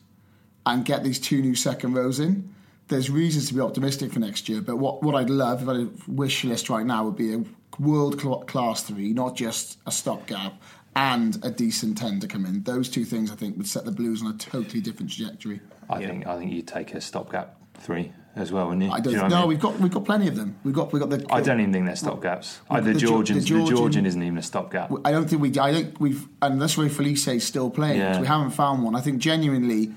[0.67, 2.53] and get these two new second rows in,
[2.89, 4.61] there's reasons to be optimistic for next year.
[4.61, 7.33] But what, what I'd love, if I had a wish list right now, would be
[7.33, 7.43] a
[7.79, 10.61] world class three, not just a stopgap,
[10.95, 12.63] and a decent ten to come in.
[12.63, 15.61] Those two things I think would set the Blues on a totally different trajectory.
[15.89, 18.91] I think I think you'd take a stopgap three as well, wouldn't you?
[18.91, 19.13] I Do don't.
[19.13, 19.49] you know no, I mean?
[19.49, 20.57] we've got we've got plenty of them.
[20.63, 21.25] We've got we've got the.
[21.29, 22.57] I don't even think they're stopgaps.
[22.73, 24.91] The, the Georgians, the the, Georgian- Georgian isn't even a stopgap.
[25.05, 25.57] I don't think we.
[25.59, 26.27] I think we've.
[26.41, 27.99] And that's why Filise is still playing.
[27.99, 28.19] Yeah.
[28.19, 28.95] We haven't found one.
[28.95, 29.93] I think genuinely,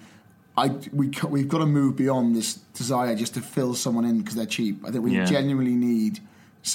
[0.65, 4.35] I we we've got to move beyond this desire just to fill someone in because
[4.35, 4.85] they're cheap.
[4.87, 5.25] I think we Yeah.
[5.25, 6.21] genuinely need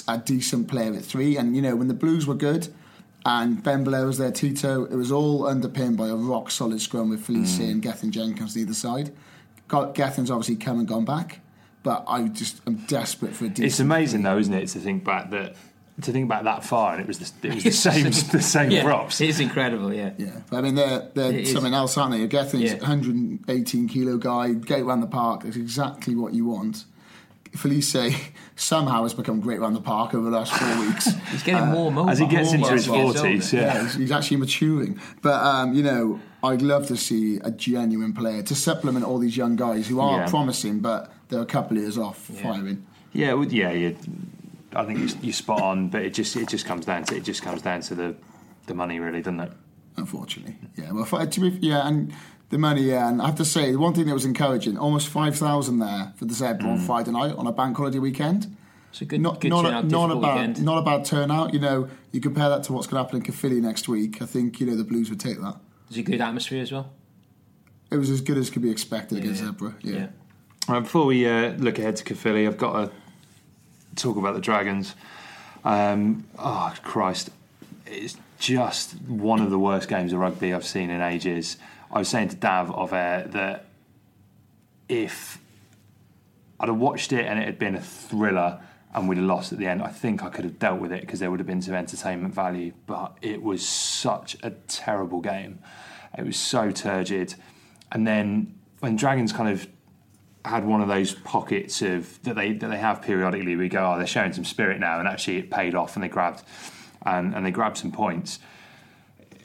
[0.08, 1.36] a decent player at three.
[1.38, 2.68] And you know, when the Blues were good.
[3.28, 4.84] And Ben Blair was there, Tito.
[4.84, 7.70] It was all underpinned by a rock solid scrum with Filise Mm.
[7.72, 9.10] and Gethin Jenkins on either side.
[9.68, 11.40] Gethin's obviously come and gone back,
[11.82, 13.66] but I just am desperate for a decent.
[13.66, 15.56] It's amazing though, isn't it, to think back that
[16.02, 18.70] to think about that far and it was the, it was the same the same
[18.70, 19.20] yeah, props.
[19.20, 19.92] It's incredible.
[19.94, 20.12] Yeah.
[20.18, 21.52] Yeah, but I mean they're they're It is.
[21.52, 22.26] something else, aren't they?
[22.28, 22.74] Gethin's Yeah.
[22.78, 25.44] 118 kilo guy, gate around the park.
[25.44, 26.84] That's exactly what you want.
[27.52, 28.14] Filise
[28.56, 31.06] somehow has become great around the park over the last four weeks.
[31.30, 32.10] He's getting more mobile.
[32.10, 33.82] As he gets into his forties, yeah, yeah.
[33.84, 35.00] he's, he's actually maturing.
[35.22, 39.36] But um, you know, I'd love to see a genuine player to supplement all these
[39.36, 40.28] young guys who are Yeah.
[40.28, 42.84] promising, but they're a couple of years off firing.
[43.14, 43.96] Yeah, well, yeah, you,
[44.76, 47.24] I think you're, you're spot on, but it just it just comes down to it
[47.24, 48.14] just comes down to the
[48.66, 49.52] the money, really, doesn't it?
[49.96, 50.92] Unfortunately, yeah.
[50.92, 52.12] Well, fi- to be, yeah, and
[52.50, 53.08] the money, yeah.
[53.08, 56.12] And I have to say, the one thing that was encouraging, almost five thousand there
[56.16, 58.54] for the Zebra on Friday night on a bank holiday weekend.
[58.90, 60.64] It's a good, not good not turnout, a, not a bad weekend.
[60.64, 61.54] not a bad turnout.
[61.54, 64.20] You know, you compare that to what's going to happen in Caerphilly next week.
[64.22, 65.56] I think you know the Blues would take that.
[65.88, 66.92] It's a good atmosphere as well.
[67.90, 69.48] It was as good as could be expected against Yeah.
[69.50, 69.74] Zebra.
[69.82, 69.94] Yeah.
[69.94, 70.06] Yeah.
[70.68, 72.92] Right, before we uh, look ahead to Caerphilly, I've got to
[73.96, 74.94] talk about the Dragons.
[75.64, 77.30] Um, oh Christ,
[77.86, 81.56] it's just one of the worst games of rugby I've seen in ages.
[81.90, 83.66] I was saying to Dav of air that
[84.88, 85.38] if
[86.60, 88.60] I'd have watched it and it had been a thriller
[88.94, 91.02] and we'd have lost at the end, I think I could have dealt with it
[91.02, 92.72] because there would have been some entertainment value.
[92.86, 95.58] But it was such a terrible game.
[96.16, 97.34] It was so turgid.
[97.92, 99.66] And then when Dragons kind of
[100.46, 103.98] had one of those pockets of that they that they have periodically, we go, oh,
[103.98, 106.42] they're showing some spirit now, and actually it paid off, and they grabbed
[107.04, 108.38] and, and they grabbed some points.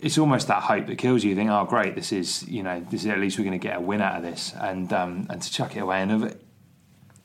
[0.01, 1.31] It's almost that hope that kills you.
[1.31, 3.67] You think, oh, great, this is you know, this is at least we're going to
[3.67, 6.01] get a win out of this, and um, and to chuck it away.
[6.01, 6.43] And of it,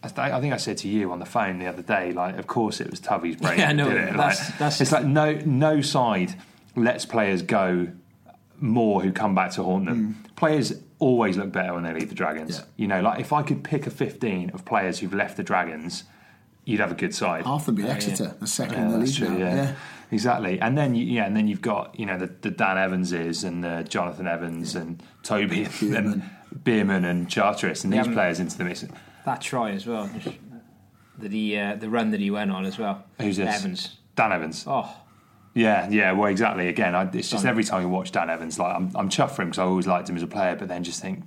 [0.02, 2.80] I think I said to you on the phone the other day, like, of course
[2.80, 3.58] it was Tubby's brain.
[3.58, 4.16] Yeah, no, did it.
[4.16, 6.34] that's- like, that's- it's like no no side
[6.76, 7.88] lets players go
[8.60, 10.22] more who come back to haunt them.
[10.36, 12.58] Players always look better when they leave the Dragons.
[12.58, 12.64] Yeah.
[12.76, 16.04] You know, like if I could pick a 15 of players who've left the Dragons,
[16.64, 17.44] you'd have a good side.
[17.44, 19.36] Half them be Exeter, the second Yeah, in the league true, now.
[19.38, 19.54] yeah.
[19.54, 19.74] Yeah.
[20.12, 23.42] Exactly, and then you, yeah, and then you've got you know the, the Dan Evanses
[23.42, 26.22] and the Jonathan Evans and Toby and
[26.62, 28.84] Bierman and Charteris and these players into the mix.
[29.24, 30.08] That try as well.
[31.18, 33.04] That he, uh, the run that he went on as well.
[33.20, 33.52] Who's this?
[33.52, 33.96] Evans.
[34.14, 34.64] Dan Evans.
[34.68, 34.94] Oh,
[35.56, 36.68] Yeah, yeah, well, exactly.
[36.68, 39.42] Again, I, it's just every time you watch Dan Evans, like I'm, I'm chuffed for
[39.42, 41.24] him because I always liked him as a player, but then just think,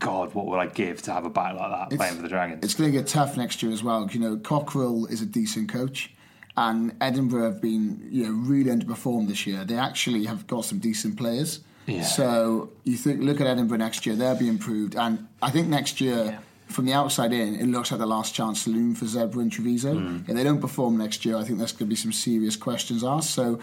[0.00, 2.28] God, what would I give to have a back like that It's- playing for the
[2.28, 2.62] Dragons?
[2.62, 4.06] It's going to get tough next year as well.
[4.12, 6.10] You know, Cockerill is a decent coach,
[6.58, 9.64] and Edinburgh have been you know really underperformed this year.
[9.64, 11.60] They actually have got some decent players.
[11.86, 12.02] Yeah.
[12.02, 16.02] So you think look at Edinburgh next year; they'll be improved, and I think next
[16.02, 16.38] year.
[16.70, 19.94] From the outside in, it looks like the last chance saloon for Zebra and Treviso.
[19.94, 20.18] Hmm.
[20.28, 23.02] If they don't perform next year, I think there's going to be some serious questions
[23.02, 23.30] asked.
[23.30, 23.58] So,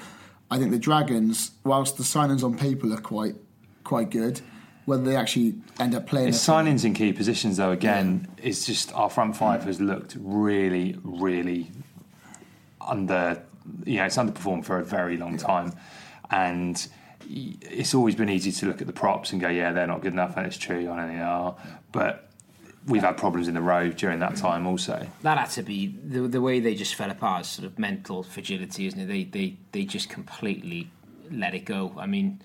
[0.51, 3.35] I think the Dragons, whilst the signings on paper look quite
[3.83, 4.41] quite good,
[4.85, 8.93] whether they actually end up playing, a- signings in key positions, though, again, it's just
[8.93, 11.71] our front five has looked really, really
[12.81, 13.41] under.
[13.85, 15.73] You know, it's underperformed for a very long time,
[16.31, 16.87] and
[17.29, 20.13] it's always been easy to look at the props and go, "Yeah, they're not good
[20.13, 20.89] enough," and it's true.
[20.91, 21.55] I don't they are,
[21.91, 22.26] but
[22.87, 25.07] we've had problems in the row during that time, also.
[25.21, 27.41] that had to be the, the way they just fell apart.
[27.41, 29.05] is Sort of mental fragility, isn't it?
[29.07, 30.89] They they they just completely
[31.31, 31.93] let it go.
[31.97, 32.41] I mean,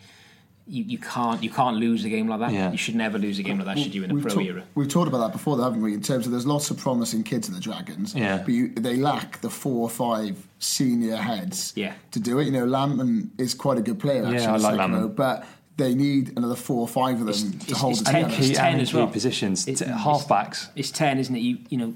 [0.67, 2.53] you, you can't you can't lose a game like that.
[2.53, 2.71] Yeah.
[2.73, 3.79] You should never lose a game like that.
[3.79, 4.63] Should you in a We've, pro talk- era?
[4.75, 5.95] we've talked about that before, though, haven't we?
[5.95, 8.39] In terms of there's lots of promising kids in the Dragons, Yeah.
[8.39, 11.95] but you, they lack the four or five senior heads Yeah.
[12.13, 12.45] to do it.
[12.47, 15.17] You know, Lampman is quite a good player, actually, Yeah, I like Lampman.
[15.17, 15.45] but
[15.77, 18.35] they need another four or five of them to it's- hold it's it ten- together.
[18.39, 19.07] it's Key, ten as well.
[19.07, 20.71] positions, It- t- it's- half.
[20.77, 21.41] It's ten, isn't it?
[21.41, 21.95] You you know,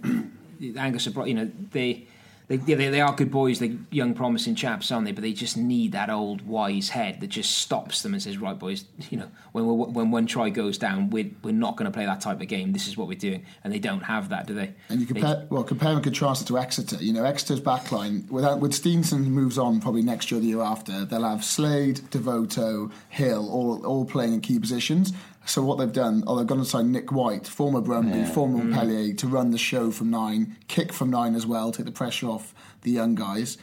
[0.78, 2.06] Angus, are bro- you know they.
[2.48, 5.10] They, yeah, they, they are good boys, they're young, promising chaps, aren't they?
[5.12, 8.56] But they just need that old, wise head that just stops them and says, "Right,
[8.56, 11.96] boys, you know, when we're, when one try goes down, we're, we're not going to
[11.96, 12.72] play that type of game.
[12.72, 14.74] This is what we're doing." And they don't have that, do they?
[14.88, 17.02] And you They- compare well, compare and contrast it to Exeter.
[17.02, 20.62] You know, Exeter's backline without with Steenson moves on probably next year, or the year
[20.62, 21.04] after.
[21.04, 25.12] They'll have Slade, Devoto, Hill, all all playing in key positions.
[25.46, 29.14] So what they've done, oh, they've gone and signed Nick White, former Brumby, former Montpellier,
[29.14, 32.52] to run the show from nine, kick from nine as well, take the pressure off
[32.82, 33.56] the young guys.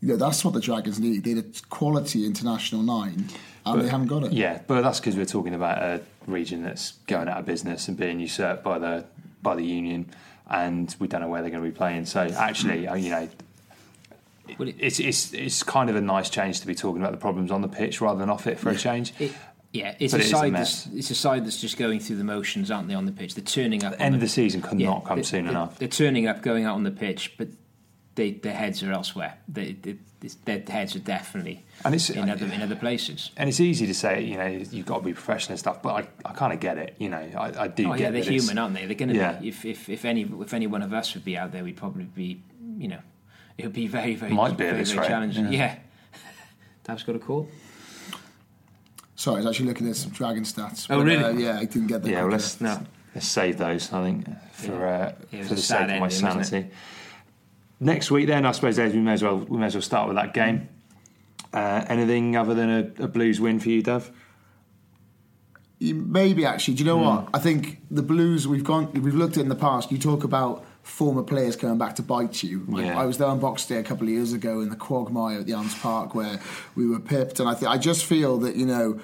[0.00, 1.24] You know, that's what the Dragons need.
[1.24, 3.28] They need a quality international nine,
[3.64, 4.32] and they haven't got it.
[4.32, 7.96] Yeah, but that's because we're talking about a region that's going out of business and
[7.96, 9.04] being usurped by the
[9.42, 10.10] by the union,
[10.50, 12.04] and we don't know where they're going to be playing.
[12.06, 13.28] So actually, uh, you know,
[14.48, 17.50] it- it's it's it's kind of a nice change to be talking about the problems
[17.50, 19.12] on the pitch rather than off it for a change.
[19.18, 19.32] It,
[19.72, 20.52] yeah, it's But a it a side.
[20.52, 20.84] mess.
[20.84, 22.94] that's, it's a side that's just going through the motions, aren't they?
[22.94, 23.92] On the pitch, they're turning up.
[23.94, 25.78] on End of the season could not come they- soon they- enough.
[25.78, 27.48] They're turning up, going out on the pitch, but
[28.14, 29.38] they, their heads are elsewhere.
[29.46, 29.76] They,
[30.44, 33.30] their heads are definitely And it's- in other in other places.
[33.36, 35.90] And it's easy to say, you know, you've got to be professional and stuff, but
[36.24, 36.96] I, I kind of get it.
[36.98, 38.86] You know, I, I do Oh get yeah, they're human, aren't they?
[38.86, 39.34] They're going to Yeah.
[39.34, 39.48] be.
[39.48, 42.04] If, if if any if any one of us would be out there, we'd probably
[42.04, 42.42] be.
[42.78, 43.00] You know,
[43.56, 45.52] it would be very very Might be very, very challenging.
[45.52, 45.76] yeah.
[45.76, 45.76] Yeah.
[46.84, 47.48] Dav's got a call.
[49.18, 50.86] Sorry, I was actually looking at some Dragon stats.
[50.88, 51.24] Oh, but, really?
[51.24, 52.10] uh, yeah, I didn't get the.
[52.10, 52.80] Yeah, well, let's No.
[53.16, 53.92] let's save those.
[53.92, 56.44] I think for uh, Yeah, it for the sad sake of my ending, wasn't it?
[56.46, 56.70] sanity.
[57.80, 60.06] Next week, then I suppose Des, we may as well we may as well start
[60.06, 60.68] with that game.
[61.52, 64.08] Uh, anything other than a, a Blues win for you, Dav?
[65.80, 67.28] You- Maybe actually, do you know what?
[67.34, 69.90] I think the Blues we've gone, we've looked at in the past.
[69.90, 72.64] You talk about former players coming back to bite you.
[72.66, 72.98] Like, Yeah.
[72.98, 75.46] I was there on Box Day a couple of years ago in the Quagmire at
[75.46, 76.40] the Arms Park where
[76.74, 78.98] we were pipped, and I th- I just feel that you know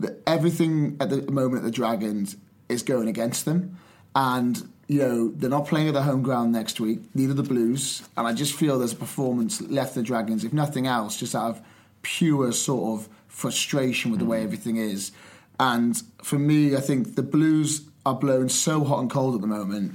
[0.00, 2.36] that everything at the moment at the Dragons
[2.68, 3.78] is going against them,
[4.14, 7.00] and you know they're not playing at their home ground next week.
[7.14, 10.86] Neither the Blues, and I just feel there's a performance left the Dragons, if nothing
[10.86, 11.62] else, just out of
[12.02, 14.44] pure sort of frustration with the way mm.
[14.44, 15.12] everything is.
[15.58, 19.46] And for me, I think the Blues are blown so hot and cold at the
[19.46, 19.94] moment.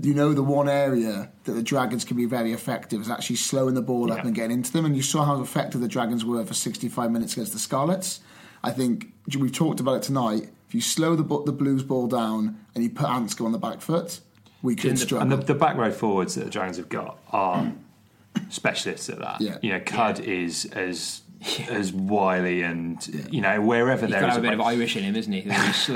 [0.00, 3.74] You know, the one area that the Dragons can be very effective is actually slowing
[3.74, 4.84] the ball up and getting into them.
[4.84, 8.20] And you saw how effective the Dragons were for 65 minutes against the Scarlets.
[8.62, 10.50] I think we've talked about it tonight.
[10.68, 13.80] If you slow the, the Blues ball down and you put Anscombe on the back
[13.80, 14.20] foot,
[14.62, 15.36] we And struggle.
[15.36, 17.72] the, the back row forwards that the Dragons have got are
[18.50, 19.40] specialists at that.
[19.40, 19.58] Yeah.
[19.62, 21.22] You know, Cud is as
[21.70, 25.04] as wily and you know wherever He's there got is a bit of Irish in
[25.04, 25.40] him, isn't he?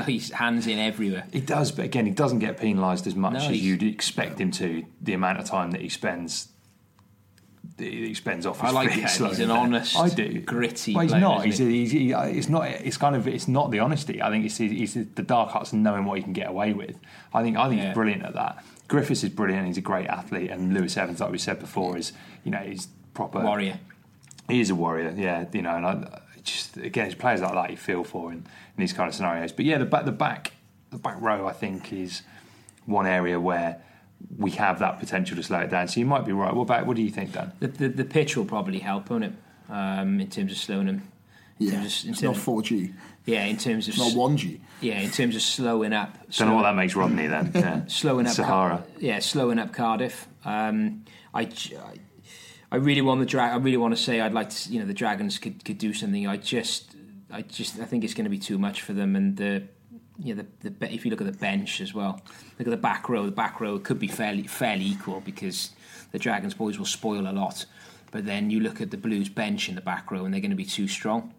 [0.05, 1.25] He's, hands in everywhere.
[1.33, 4.51] He does, but again, he doesn't get penalised as much No, as you'd expect him
[4.51, 4.85] to.
[5.01, 6.47] The amount of time that he spends,
[7.77, 8.63] he spends off.
[8.63, 9.57] I like feet He's an down.
[9.57, 10.39] honest, I do.
[10.41, 11.45] gritty Well, he's player, not.
[11.45, 12.67] He's, he's he, it's not.
[12.67, 13.27] It's kind of.
[13.27, 14.21] It's not the honesty.
[14.21, 16.97] I think it's, it's the dark arts and knowing what he can get away with.
[17.33, 17.57] I think.
[17.57, 17.87] I think Yeah.
[17.87, 18.63] he's brilliant at that.
[18.87, 19.67] Griffiths is brilliant.
[19.67, 22.87] He's a great athlete, and Lewis Evans, like we said before, is you know he's
[23.13, 23.79] proper Warrior.
[24.49, 25.45] He is a warrior, yeah.
[25.51, 28.45] You know, and I just again, it's players like that you feel for in, in
[28.77, 29.51] these kind of scenarios.
[29.51, 30.53] But yeah, the back, the back,
[30.91, 32.21] the back row, I think is
[32.85, 33.81] one area where
[34.37, 35.87] we have that potential to slow it down.
[35.87, 36.53] So you might be right.
[36.53, 37.51] What about what do you think, Dan?
[37.59, 39.33] The, the, the pitch will probably help, won't it?
[39.69, 41.01] Um, in terms of slowing him.
[41.59, 42.93] In yeah, terms of- in it's not terms- 4G,
[43.25, 44.59] Yeah, in terms of not 1G.
[44.81, 46.17] yeah, in terms of slowing up.
[46.35, 47.51] Don't know what that makes Rodney then.
[47.53, 47.81] Yeah.
[47.87, 48.83] slowing up Sahara.
[48.99, 50.27] yeah, slowing up Cardiff.
[50.43, 51.99] Um, I, j- I-
[52.73, 53.51] I really want the drag.
[53.53, 54.73] I really want to say I'd like to.
[54.73, 56.27] You know, the Dragons could, could do something.
[56.27, 56.95] I just,
[57.31, 59.15] I just, I think it's going to be too much for them.
[59.15, 59.61] And the,
[60.17, 62.19] you know, the, the if you look at the bench as well,
[62.57, 63.25] look at the back row.
[63.25, 65.69] The back row could be fairly fairly equal because
[66.11, 67.63] the Dragons boys will spoil a lot.
[68.09, 70.49] But then you look at the Blues bench in the back row, and they're going
[70.49, 71.31] to be too strong.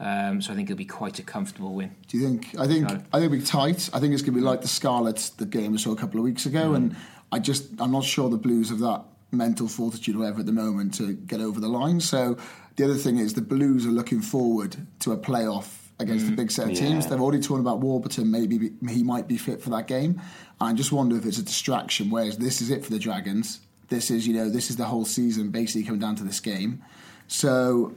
[0.00, 1.94] Um, so I think it'll be quite a comfortable win.
[2.08, 2.58] Do you think?
[2.58, 3.00] I think it.
[3.12, 3.90] I think it'll be tight.
[3.92, 6.18] I think it's going to be like the Scarlets, the game we saw a couple
[6.18, 6.96] of weeks ago, and
[7.30, 10.52] I just I'm not sure the Blues have that mental fortitude or whatever at the
[10.52, 12.00] moment to get over the line.
[12.00, 12.36] So
[12.76, 16.50] the other thing is the Blues are looking forward to a playoff against the big
[16.50, 17.04] set of teams.
[17.04, 17.10] Yeah.
[17.10, 18.30] They've already talked about Warburton.
[18.30, 20.20] Maybe be- he might be fit for that game.
[20.60, 22.10] I just wonder if it's a distraction.
[22.10, 23.60] Whereas this is it for the Dragons.
[23.88, 26.82] This is you know this is the whole season basically coming down to this game.
[27.28, 27.94] So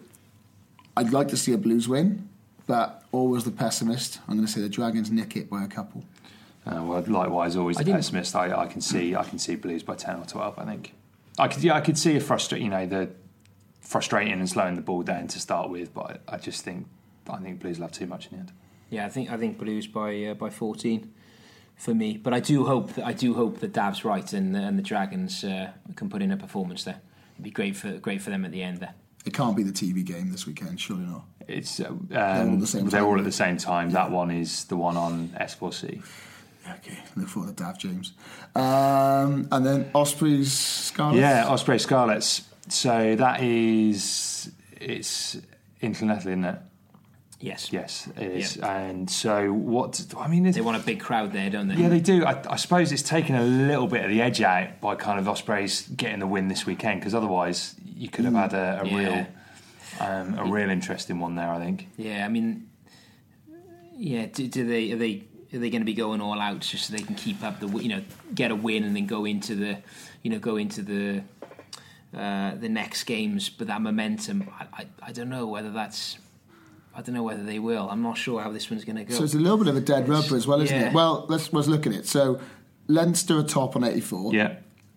[0.98, 2.30] I'd like to see a Blues win,
[2.68, 4.20] but always the pessimist.
[4.28, 6.04] I'm going to say the Dragons nick it by a couple.
[6.66, 8.36] Uh, well, likewise, always I the pessimist.
[8.36, 10.58] I, I can see, I can see Blues by ten or twelve.
[10.58, 10.94] I think.
[11.38, 12.62] I could, yeah, I could see a frustrate.
[12.62, 13.10] You know, the
[13.82, 15.94] frustrating and slowing the ball down to start with.
[15.94, 16.88] But I, I just think
[17.30, 18.52] I think Blues will have too much in the end.
[18.90, 21.14] Yeah, I think I think Blues by uh, by fourteen
[21.76, 22.18] for me.
[22.18, 25.44] But I do hope that I do hope that Dav's right and and the Dragons
[25.44, 27.02] uh, can put in a performance there.
[27.36, 28.94] It'd be great for great for them at the end there.
[29.26, 31.24] It can't be the TV game this weekend, surely not.
[31.48, 33.92] It's uh, um, all the same they're all at the same time.
[33.92, 36.04] That one is the one on S4C.
[36.70, 38.14] Okay, look forward to Dav James.
[38.56, 41.20] Um, and then Ospreys Scarlets.
[41.20, 42.44] Yeah, Osprey Scarlets.
[42.70, 45.36] So that is it's
[45.82, 46.60] in Llanelli, isn't it?
[47.42, 47.74] Yes.
[47.74, 48.56] Yes, it is.
[48.58, 50.02] And so what?
[50.18, 51.76] I mean, They want a big crowd there, don't they?
[51.76, 52.24] Yeah, they do.
[52.24, 55.28] I, I suppose it's taken a little bit of the edge out by kind of
[55.28, 58.98] Ospreys getting the win this weekend because otherwise you could have had a, a Yeah.
[58.98, 59.28] real,
[60.00, 61.50] um, a real interesting one there.
[61.50, 61.90] I think.
[61.98, 62.70] Yeah, I mean,
[63.98, 64.28] yeah.
[64.28, 66.94] Do, do they are they are they going to be going all out just so
[66.96, 68.02] they can keep up the you know
[68.34, 69.78] get a win and then go into the
[70.22, 71.24] you know go into the
[72.18, 73.50] uh, the next games?
[73.50, 76.18] But that momentum, I, I I don't know whether that's
[76.96, 77.90] I don't know whether they will.
[77.90, 79.16] I'm not sure how this one's going to go.
[79.16, 80.88] So it's a little bit of a dead rubber as well, isn't Yeah.
[80.90, 80.94] it?
[80.94, 82.08] Well, let's let's look at it.
[82.08, 82.40] So
[82.88, 84.34] Leinster are top on 84.
[84.34, 84.56] Yeah.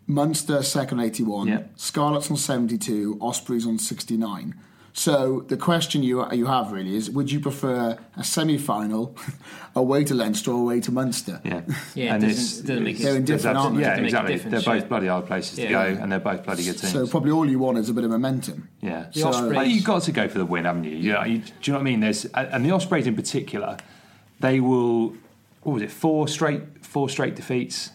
[0.09, 1.49] Munster second on 81.
[1.49, 1.63] Yeah.
[1.77, 3.19] Scarlets on 72.
[3.21, 4.55] Ospreys on 69.
[4.99, 9.15] So the question you you have really is: Would you prefer a semi-final
[9.75, 11.39] away to Leinster or away to Munster?
[11.45, 11.61] Yeah,
[11.95, 13.83] Yeah, it doesn't- it's, doesn't make They're in different, abs- aren't they?
[13.83, 14.51] Yeah, Doesn't make a exactly.
[14.51, 14.89] They're both yeah.
[14.89, 15.71] bloody hard places to Yeah.
[15.95, 16.93] go, and they're both bloody good teams.
[16.95, 18.71] So probably all you want is a bit of momentum.
[18.81, 20.97] Yeah, The Ospreys- you've got to go for the win, haven't you?
[20.97, 22.01] Yeah, you, do you know what I mean?
[22.01, 23.77] There's and the Ospreys in particular,
[24.41, 25.13] they will.
[25.63, 25.91] What was it?
[25.91, 27.91] Four straight, four straight defeats,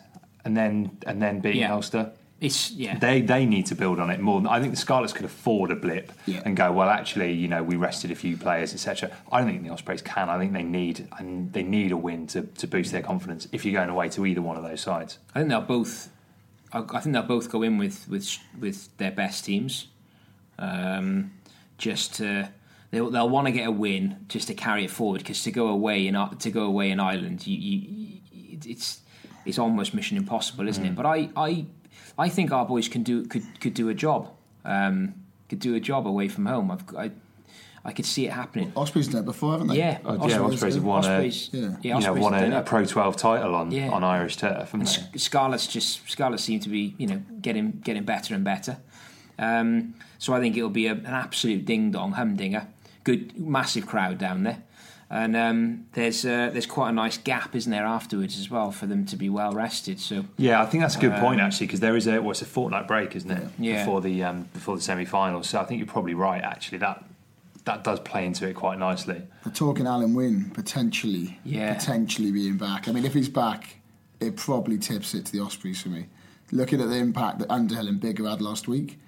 [0.45, 1.73] and then and then beating Yeah.
[1.73, 2.11] Ulster.
[2.41, 2.97] It's yeah.
[2.97, 4.41] They they need to build on it more.
[4.49, 6.41] I think the Scarlets could afford a blip Yeah.
[6.43, 6.71] and go.
[6.71, 9.11] Well, actually, you know, we rested a few players, etc.
[9.31, 10.27] I don't think the Ospreys can.
[10.27, 13.47] I think they need and they need a win to, to boost their confidence.
[13.51, 16.09] If you're going away to either one of those sides, I think they'll both.
[16.73, 19.87] I I think they'll both go in with with with their best teams,
[20.57, 21.31] um,
[21.77, 22.49] just to
[22.89, 25.19] they'll, they'll want to get a win just to carry it forward.
[25.19, 28.19] Because to go away in I- to go away in Ireland, you, you,
[28.65, 29.01] it's
[29.45, 30.95] it's almost mission impossible, isn't it?
[30.95, 31.65] But I, I
[32.25, 34.21] I think our boys can do could could do a job,
[34.65, 35.13] um,
[35.49, 36.69] could do a job away from home.
[36.71, 37.11] I've I,
[37.83, 38.71] I could see it happening.
[38.75, 39.77] Ospreys done it before, haven't they?
[39.79, 41.75] Yeah, Oh, yeah, Ospreys have won Ospreys, a, yeah.
[41.81, 42.61] yeah, you know, won a, a.
[42.61, 43.89] Pro 12 title on, Yeah.
[43.89, 44.85] on Irish turf, haven't they?
[44.85, 48.77] Sc- Scarlets just Scarlets seem to be you know getting getting better and better.
[49.39, 52.67] Um, so I think it'll be a, an absolute ding dong humdinger.
[53.03, 54.59] Good massive crowd down there,
[55.11, 58.85] and um, there's uh, there's quite a nice gap, isn't there, afterwards as well for
[58.85, 59.99] them to be well rested.
[59.99, 62.41] So Yeah, I think that's a good point actually because there is a well, it's
[62.41, 63.47] a fortnight break, isn't it?
[63.59, 63.83] Yeah.
[63.83, 66.41] Before the um, before the semi-finals, so I think you're probably right.
[66.41, 67.03] Actually, that
[67.65, 69.21] that does play into it quite nicely.
[69.45, 71.73] We're talking Alun Wyn potentially, Yeah.
[71.75, 72.87] potentially being back.
[72.87, 73.75] I mean, if he's back,
[74.19, 76.07] it probably tips it to the Ospreys for me.
[76.51, 78.99] Looking at the impact that Underhill and Biggar had last week,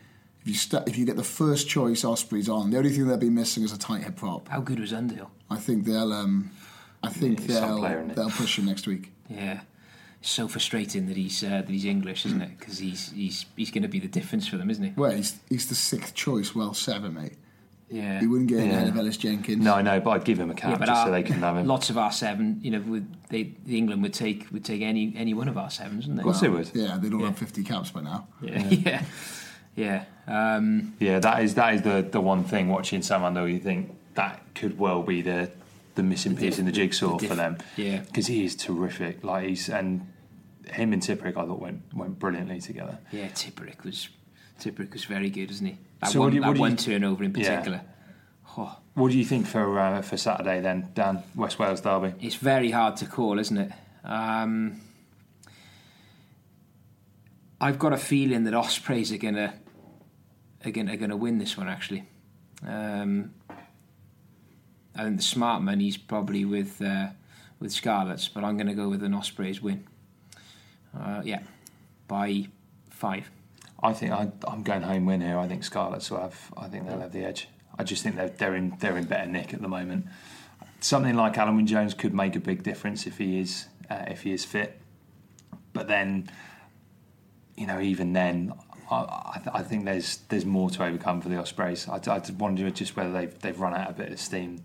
[0.44, 3.18] if you st- if you get the first choice Ospreys on, the only thing they'll
[3.18, 4.48] be missing is a tight head prop.
[4.50, 5.32] how good was Underhill?
[5.50, 6.52] I think they'll, um,
[7.02, 9.12] I think he's some they'll player, they'll push him next week.
[9.30, 9.62] Yeah.
[10.22, 12.58] So frustrating that he's uh, that he's English, isn't it?
[12.58, 14.94] Because he's he's he's going to be the difference for them, isn't he?
[14.96, 17.34] Well, he's, he's the sixth choice, well seven, mate.
[17.90, 18.20] Yeah.
[18.22, 18.78] He wouldn't get in Yeah.
[18.78, 19.64] ahead of Ellis Jenkins.
[19.64, 21.42] No, I know, but I'd give him a cap Yeah, just our, so they can
[21.42, 21.68] have him.
[21.68, 25.14] lots of our seven, you know, would they, the England would take would take any
[25.16, 26.22] any one of our sevens, wouldn't they?
[26.22, 26.72] Of course they would.
[26.74, 27.28] Yeah, they'd all Yeah.
[27.28, 28.28] have 50 caps by now.
[28.42, 29.04] Yeah, yeah,
[29.76, 30.06] yeah.
[30.28, 33.92] Um, Yeah, that is that is the the one thing watching Sam Underhill, you think
[34.16, 35.52] that could well be the
[35.96, 37.58] the missing piece in the jigsaw the for them.
[37.76, 38.00] yeah.
[38.00, 39.24] because he is terrific.
[39.24, 40.08] Like he's and
[40.72, 42.98] him and Tipuric, I thought went went brilliantly together.
[43.12, 44.08] yeah, Tipuric was
[44.60, 45.78] Tipuric was very good, isn't he?
[46.02, 47.50] That So one, what you- that what do you- one turnover in Yeah.
[47.50, 47.82] particular.
[48.58, 51.24] Oh, What do you think for uh, for Saturday then, Dan?
[51.36, 52.14] West Wales derby.
[52.22, 53.72] it's very hard to call, isn't it?
[54.06, 54.80] Um,
[57.60, 59.54] I've got a feeling that Ospreys are gonna are
[60.72, 61.68] gonna, are gonna win this one.
[61.68, 62.04] Actually,
[62.66, 63.34] um,
[64.96, 67.08] I think the smart money's probably with uh,
[67.60, 69.88] with Scarlets, but I'm going to go with an Ospreys win.
[70.98, 71.40] Uh, yeah,
[72.08, 72.48] by
[72.90, 73.32] five.
[73.82, 75.38] I think I, I'm going home win here.
[75.38, 76.52] I think Scarlets will have.
[76.56, 77.48] I think they'll have the edge.
[77.78, 80.06] I just think they're they're in they're in better nick at the moment.
[80.80, 84.34] Something like Alan Jones could make a big difference if he is uh, if he
[84.34, 84.80] is fit.
[85.72, 86.30] But then,
[87.56, 88.54] you know, even then,
[88.90, 88.96] I,
[89.36, 91.88] I, th- I think there's there's more to overcome for the Ospreys.
[91.88, 94.64] I, wonder just whether they've they've run out a bit of steam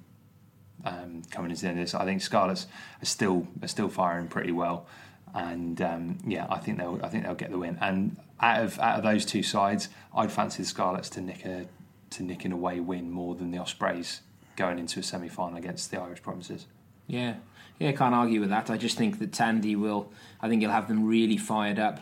[0.84, 1.94] um, coming into the end of this.
[1.94, 2.66] I think Scarlets
[3.02, 4.86] are still are still firing pretty well,
[5.34, 7.78] and um, yeah, I think they'll I think they'll get the win.
[7.80, 11.66] And out of out of those two sides, I'd fancy the Scarlets to nick a
[12.10, 14.22] to nick an away win more than the Ospreys
[14.56, 16.66] going into a semi final against the Irish Promises.
[17.06, 17.36] Yeah,
[17.78, 18.70] yeah, can't argue with that.
[18.70, 20.12] I just think that Tandy will.
[20.40, 22.00] I think he'll have them really fired up.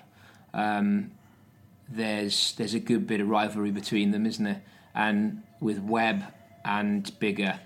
[0.52, 1.12] Um,
[1.89, 4.62] there's there's a good bit of rivalry between them, isn't there?
[4.97, 6.24] and with Webb
[6.64, 7.61] and Biggar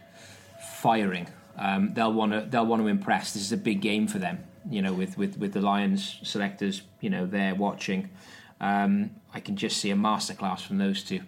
[0.80, 3.32] firing, um, they'll want to they'll want to impress.
[3.32, 6.82] This is a big game for them, you know, with with, with the Lions selectors,
[7.00, 8.10] you know, there watching.
[8.60, 11.20] Um, I can just see a masterclass from those two.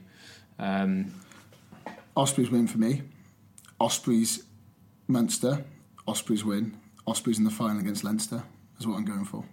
[0.59, 1.15] Um,
[2.15, 3.03] Ospreys win for me.
[3.81, 4.43] Ospreys
[5.07, 5.65] Munster.
[6.07, 6.77] Ospreys win.
[7.07, 8.43] Ospreys in the final against Leinster
[8.79, 9.45] is what I'm going for.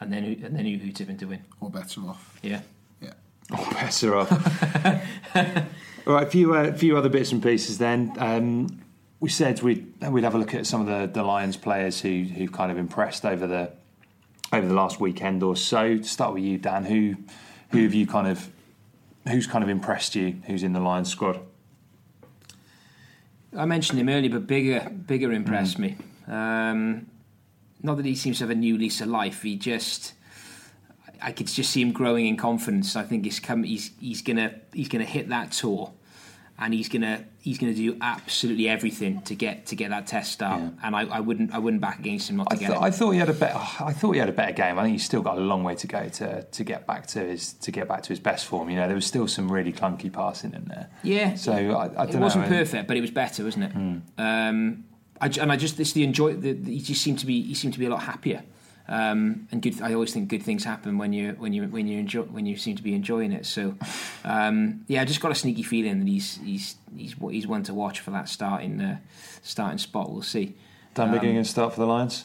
[0.00, 1.44] And then who, and then who, who tipping to win?
[1.60, 2.38] Or better off.
[2.42, 2.60] Yeah.
[3.00, 3.12] Yeah.
[3.52, 4.32] Or better off.
[6.06, 8.12] All right, a few, uh, few other bits and pieces then.
[8.18, 8.80] Um,
[9.20, 12.22] we said we'd, we'd have a look at some of the, the Lions players who,
[12.22, 13.72] who've kind of impressed over the
[14.52, 15.98] over the last weekend or so.
[15.98, 17.16] To start with you, Dan, who
[17.70, 18.48] who have you kind of
[19.28, 20.40] who's kind of impressed you?
[20.46, 21.40] Who's in the Lions squad?
[23.56, 25.96] I mentioned him earlier, but Biggar, Biggar impressed me.
[26.26, 27.06] Um,
[27.82, 29.42] not that he seems to have a new lease of life.
[29.42, 30.14] He just,
[31.22, 32.96] I could just see him growing in confidence.
[32.96, 33.62] I think he's come.
[33.62, 35.92] He's he's gonna he's gonna hit that tour,
[36.58, 40.60] and he's gonna he's gonna do absolutely everything to get to get that test start.
[40.82, 42.82] And I, I wouldn't I wouldn't back against him not to I, get th- it.
[42.82, 43.58] I thought he had a better.
[43.58, 44.78] I thought he had a better game.
[44.78, 47.20] I think he's still got a long way to go to, to get back to
[47.20, 48.68] his to get back to his best form.
[48.70, 50.90] You know, there was still some really clunky passing in there.
[51.02, 51.36] Yeah.
[51.36, 52.20] So I, I don't it know.
[52.20, 54.20] wasn't perfect, but it was better, wasn't it?
[54.20, 54.84] Um,
[55.20, 56.34] I, j- and I just it's the enjoy.
[56.34, 58.42] The, the, he just seemed to be he seemed to be a lot happier.
[58.90, 59.82] Um, and good.
[59.82, 62.56] I always think good things happen when you when you when you enjoy when you
[62.56, 63.44] seem to be enjoying it.
[63.44, 63.74] So,
[64.24, 67.74] um, yeah, I just got a sneaky feeling that he's he's he's he's one to
[67.74, 68.98] watch for that starting uh,
[69.42, 70.10] starting spot.
[70.10, 70.54] We'll see.
[70.94, 72.24] Dan Biggar Um, going start for the Lions.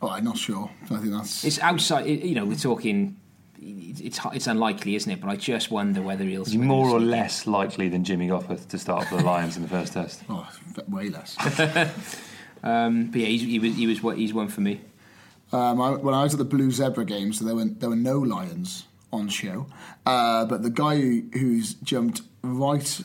[0.00, 0.70] Oh, I'm not sure.
[0.84, 1.44] I think that's.
[1.44, 2.06] It's outside.
[2.06, 3.16] You know, we're talking.
[3.66, 5.20] It's it's unlikely, isn't it?
[5.20, 6.42] But I just wonder whether he'll.
[6.42, 9.62] Is he more or less likely than Jimmy Gopperth to start for the Lions in
[9.62, 10.22] the first test?
[10.28, 10.46] Oh,
[10.88, 11.36] way less.
[12.62, 14.80] um, but yeah, he's, he was he was what he's one for me.
[15.52, 18.18] Um, I, when I was at the Blue Zebre games, there were there were no
[18.18, 19.66] lions on show,
[20.04, 23.00] uh, but the guy who, who's jumped right,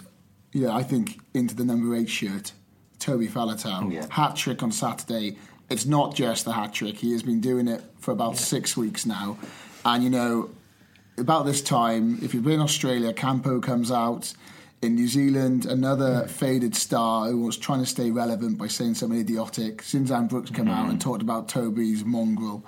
[0.51, 2.51] yeah, I think into the number eight shirt,
[2.97, 4.07] Toby Faletau, Yeah.
[4.09, 5.37] hat trick on Saturday.
[5.69, 9.05] It's not just the hat trick; he has been doing it for about six weeks
[9.05, 9.37] now,
[9.85, 10.49] and you know,
[11.17, 14.33] about this time, if you've been in Australia, Campo comes out.
[14.81, 16.29] In New Zealand, another mm.
[16.29, 19.81] faded star who was trying to stay relevant by saying something idiotic.
[19.81, 21.01] Zinzan Brooks came out and mm.
[21.01, 22.63] talked about Toby's mongrel.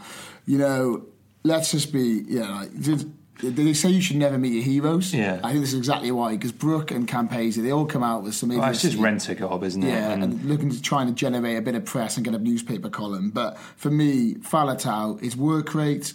[0.45, 1.05] You know,
[1.43, 5.14] let's just be, yeah, like, did, did they say you should never meet your heroes?
[5.14, 5.39] Yeah.
[5.41, 8.36] I think this is exactly why, because Brooke and Campese, they all come out with
[8.36, 9.88] some Well, it's just rent a gob, isn't it?
[9.88, 12.39] Yeah, And- and looking to trying to generate a bit of press and get a
[12.39, 13.30] newspaper column.
[13.30, 16.14] But for me, Faletau, his work rate,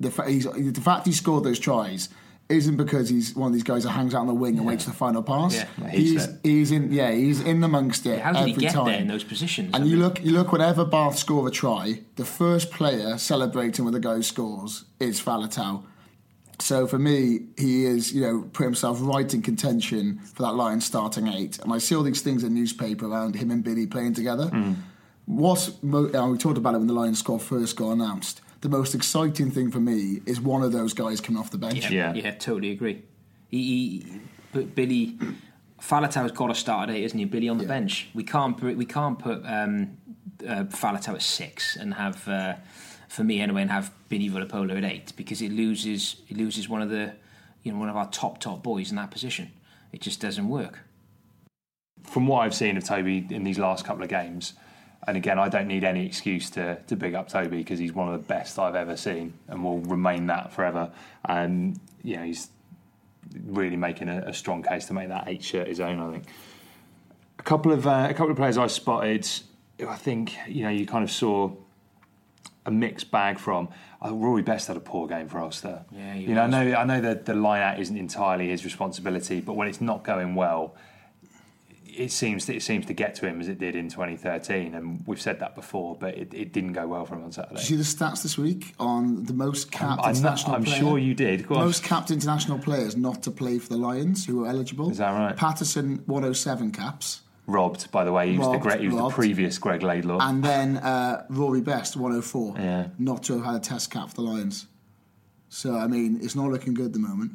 [0.00, 2.08] the, fa- he's, the fact he scored those tries
[2.48, 4.84] isn't because he's one of these guys that hangs out on the wing and waits
[4.84, 5.54] for the final pass.
[5.54, 5.66] Yeah.
[5.82, 8.72] Yeah, he's he's he's in yeah he's in amongst it How did every he get
[8.72, 8.86] time.
[8.86, 9.70] there in those positions?
[9.74, 10.50] And I you mean- look, you look.
[10.52, 15.20] Whenever Bath score a try, the first player celebrating with the guy who scores is
[15.20, 15.82] Faletau.
[16.60, 20.80] So for me, he is, you know, put himself right in contention for that line
[20.80, 21.58] starting eight.
[21.60, 24.50] And I see all these things in newspaper around him and Billy playing together.
[25.26, 28.40] What's mo- uh, we talked about it when the Lions squad first got announced.
[28.60, 31.90] The most exciting thing for me is one of those guys coming off the bench.
[31.90, 32.22] Yeah, Yeah.
[32.22, 33.02] yeah, totally agree.
[33.48, 34.20] He, he
[34.52, 35.16] but Billy
[35.80, 37.24] Faletau's got to start at eight, isn't he?
[37.24, 38.08] Billy on the bench.
[38.14, 39.96] We can't put we can't put um,
[40.46, 42.54] uh, Faletau at six and have uh,
[43.08, 46.82] for me anyway, and have Billy Vunipola at eight because it loses it loses one
[46.82, 47.14] of the
[47.62, 49.52] you know one of our top top boys in that position.
[49.92, 50.80] It just doesn't work.
[52.02, 54.54] From what I've seen of Toby in these last couple of games,
[55.08, 58.12] and again, I don't need any excuse to, to big up Toby because he's one
[58.12, 60.92] of the best I've ever seen and will remain that forever.
[61.24, 62.50] And, you know, he's
[63.46, 66.24] really making a, a strong case to make that eight shirt his own, I think.
[67.38, 69.26] A couple of uh, a couple of players I spotted,
[69.88, 71.52] I think you know you kind of saw
[72.66, 73.68] a mixed bag from.
[74.04, 75.84] Uh, Rory Best had a poor game for Ulster.
[75.90, 79.40] Yeah, you know, I know I know that the line out isn't entirely his responsibility,
[79.40, 80.74] but when it's not going well,
[81.98, 85.02] it seems that it seems to get to him as it did in 2013, and
[85.06, 87.56] we've said that before, but it, it didn't go well for him on Saturday.
[87.60, 90.78] Did you see the stats this week on the most capped I'm international I'm player?
[90.78, 91.46] sure you did.
[91.48, 91.64] Go on.
[91.66, 94.90] most capped international players not to play for the Lions who were eligible.
[94.90, 95.36] Is that right?
[95.36, 99.12] Paterson 107 caps, Robbed, by the way, he was Robbed, the great, he was robbed.
[99.12, 100.18] the previous Greg Laidlaw.
[100.20, 102.88] and then uh, Rory Best 104 Yeah.
[102.98, 104.66] not to have had a test cap for the Lions.
[105.48, 107.32] So I mean, it's not looking good at the moment.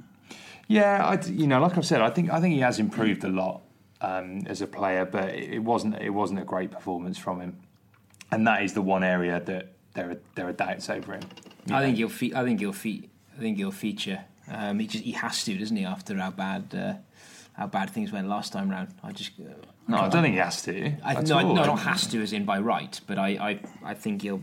[0.68, 3.28] Yeah, I, you know, like I've said, I think I think he has improved a
[3.28, 3.62] lot
[4.04, 7.58] um, as a player, but it it wasn't it wasn't a great performance from him,
[8.32, 11.24] and that is the one area that there are there are doubts over him.
[11.72, 14.26] I think he'll fe- I think he'll fe- I think he'll feature.
[14.51, 15.86] Um, he just he has to, doesn't he?
[15.86, 16.93] After how bad uh,
[17.54, 18.89] how bad things went last time round.
[19.04, 19.54] I just uh,
[19.88, 20.91] No, I don't think he has to.
[21.04, 21.54] I, at no, all.
[21.56, 23.60] no, not has to as in by right, but I, I,
[23.91, 24.41] I think he'll,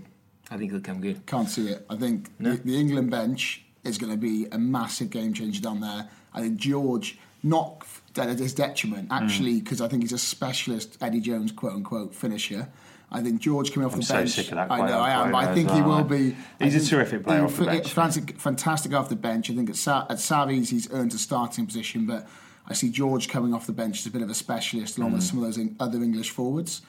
[0.50, 1.26] I think he'll come good.
[1.26, 1.84] Can't see it.
[1.90, 5.80] I think the, the England bench is going to be a massive game changer down
[5.80, 6.08] there.
[6.32, 7.84] I think George not
[8.16, 9.20] at his detriment, Mm.
[9.22, 12.68] actually, because I think he's a specialist Eddie Jones quote unquote finisher.
[13.12, 14.30] I think George coming off I'm the so bench.
[14.30, 15.32] sick of that I know I am.
[15.32, 16.36] but I think he will be.
[16.60, 17.90] He's a terrific player off the bench.
[17.92, 19.50] Fantastic, fantastic off the bench.
[19.50, 22.28] I think at, Sa- at Savi's he's earned a starting position, but
[22.68, 25.14] I see George coming off the bench as a bit of a specialist, along Mm.
[25.14, 26.82] with some of those en- other English forwards.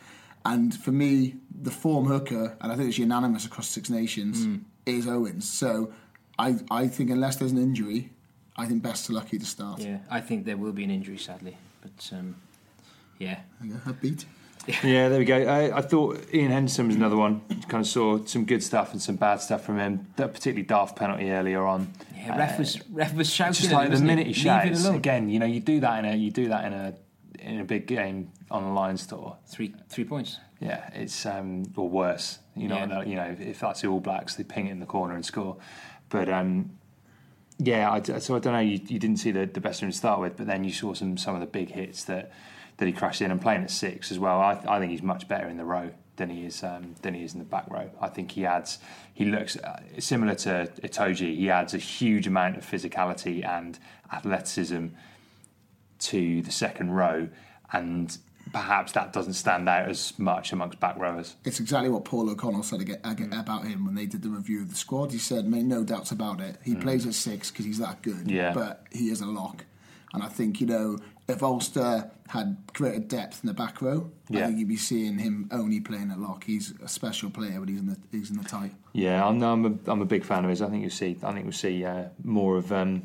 [0.46, 4.62] And for me, the form hooker, and I think it's unanimous across Six Nations, Mm.
[4.86, 5.48] is Owens.
[5.50, 5.92] So
[6.38, 8.12] I, I think unless there's an injury,
[8.58, 9.80] I think best to lucky to start.
[9.80, 11.58] Yeah, I think there will be an injury, sadly.
[11.82, 12.36] But um,
[13.18, 14.26] yeah, Yeah, a beat.
[14.84, 15.38] Yeah, there we go.
[15.38, 17.42] I, I thought Ian Henderson was another one.
[17.68, 20.06] Kind of saw some good stuff and some bad stuff from him.
[20.18, 21.92] That particularly daft penalty earlier on.
[22.16, 22.38] yeah.
[22.38, 23.54] Ref was ref was shouting.
[23.54, 26.16] Just like the minute he Leave shouts again, you know, you do that in a
[26.16, 26.94] you do that in a
[27.40, 29.36] in a big game on a line store.
[29.48, 30.38] Three three points.
[30.60, 32.38] Yeah, it's um, or worse.
[32.56, 33.02] You know, Yeah.
[33.04, 35.58] you know, if that's the All Blacks, they ping it in the corner and score.
[36.10, 36.70] But um,
[37.64, 38.60] yeah, I, so I don't know.
[38.60, 40.94] You, you didn't see the, the best him to start with, but then you saw
[40.94, 42.32] some some of the big hits that
[42.78, 44.40] that he crashed in and playing at six as well.
[44.40, 47.24] I, I think he's much better in the row than he is um, than he
[47.24, 47.90] is in the back row.
[48.02, 48.80] I think he adds.
[49.14, 51.36] He looks uh, similar to Itoje.
[51.36, 53.78] He adds a huge amount of physicality and
[54.12, 54.88] athleticism
[56.00, 57.30] to the second row,
[57.72, 58.18] and
[58.54, 61.36] perhaps that doesn't stand out as much amongst back rowers.
[61.46, 64.62] It's exactly what Paul O'Connell said ag- ag- about him when they did the review
[64.62, 65.12] of the squad.
[65.12, 66.58] He said, "Made no doubts about it.
[66.64, 68.30] He plays at six because he's that good.
[68.30, 68.54] Yeah.
[68.54, 69.66] but he is a lock."
[70.14, 70.98] And I think you know
[71.28, 74.44] if Ulster had greater depth in the back row, Yeah.
[74.44, 76.44] I think you'd be seeing him only playing at lock.
[76.44, 78.74] He's a special player, but he's in the he's in the tight.
[78.94, 80.62] Yeah, I'm, I'm, a, I'm a big fan of his.
[80.62, 81.18] I think you'll see.
[81.24, 83.04] I think we'll see uh, more of um,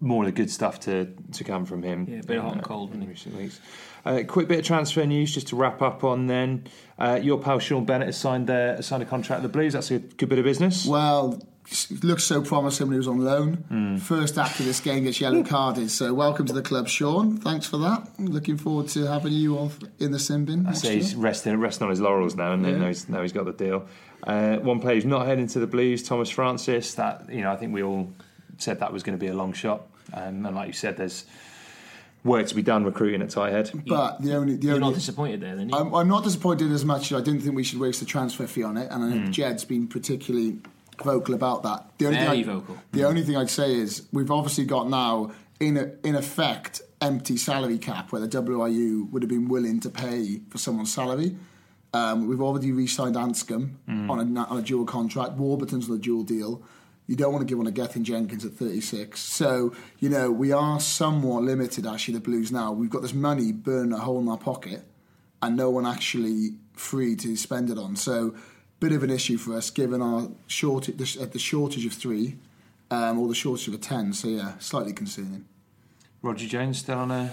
[0.00, 2.06] more of the good stuff to, to come from him.
[2.08, 3.60] Yeah, a bit of hot and uh, cold, in wouldn't recent weeks.
[4.08, 6.26] Uh, quick bit of transfer news just to wrap up on.
[6.28, 6.64] Then
[6.98, 9.74] uh, your pal Sean Bennett has signed uh, signed a contract with the Blues.
[9.74, 10.86] That's a good bit of business.
[10.86, 11.38] Well,
[11.70, 13.54] it looked so promising when he was on loan.
[13.68, 13.96] Hmm.
[13.98, 15.90] First after this game gets yellow carded.
[15.90, 17.36] So welcome to the club, Sean.
[17.36, 18.08] Thanks for that.
[18.18, 21.84] Looking forward to having you off in the sin bin I say he's resting, resting
[21.84, 22.78] on his laurels now, and Yeah.
[22.78, 23.86] now, he's, now he's got the deal.
[24.22, 26.94] Uh, one player who's not heading to the Blues, Tomas Francis.
[26.94, 28.08] That you know, I think we all
[28.56, 29.82] said that was going to be a long shot,
[30.14, 31.26] um, and like you said, there's
[32.28, 33.70] work to be done recruiting at tight head.
[33.86, 35.72] But the only the You're only not disappointed there, then?
[35.74, 38.46] I'm, I'm not disappointed as much as I didn't think we should waste the transfer
[38.46, 39.24] fee on it, and I Hmm.
[39.24, 40.58] know Jed's been particularly
[41.02, 41.90] vocal about that.
[41.98, 42.76] The only Very thing I, vocal.
[42.92, 47.36] The only thing I'd say is we've obviously got now in a, in effect empty
[47.36, 51.36] salary cap where the WRU would have been willing to pay for someone's salary.
[51.94, 54.10] Um, we've already re-signed Anscombe Hmm.
[54.10, 55.32] on, a, on a dual contract.
[55.34, 56.62] Warburton's on a dual deal.
[57.08, 59.18] You don't want to give one to Gethin Jenkins at 36.
[59.18, 62.70] So, you know, we are somewhat limited, actually, the Blues now.
[62.70, 64.82] We've got this money burning a hole in our pocket
[65.40, 67.96] and no one actually free to spend it on.
[67.96, 68.34] So,
[68.78, 72.36] bit of an issue for us given our shortage, the, the shortage of three
[72.90, 74.12] um, or the shortage of a 10.
[74.12, 75.46] So, yeah, slightly concerning.
[76.20, 77.32] Roger Jones still on a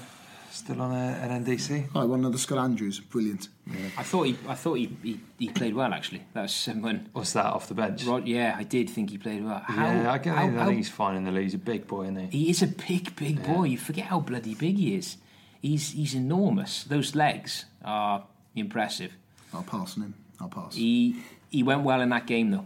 [0.55, 1.93] still on a, an NDC.
[1.93, 2.99] Right, one another Scott Andrews.
[2.99, 3.49] Brilliant.
[3.97, 6.23] I thought he, I thought he, he, he played well actually.
[6.33, 7.09] That was um, when.
[7.13, 8.03] What's that off the bench?
[8.05, 9.61] Rod, yeah, I did think he played well.
[9.65, 11.43] How, yeah, I, get, how- I how- think he's fine in the league.
[11.45, 12.37] He's a big boy, isn't he?
[12.45, 13.63] he is a big, big boy.
[13.65, 15.17] You forget how bloody big he is.
[15.61, 16.83] He's he's enormous.
[16.83, 18.23] Those legs are
[18.55, 19.13] impressive.
[19.53, 20.13] I'll pass on him.
[20.39, 20.75] I'll pass.
[20.75, 21.15] He
[21.49, 22.65] he went well in that game though.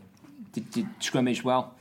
[0.51, 1.75] Did, did scrimmage well.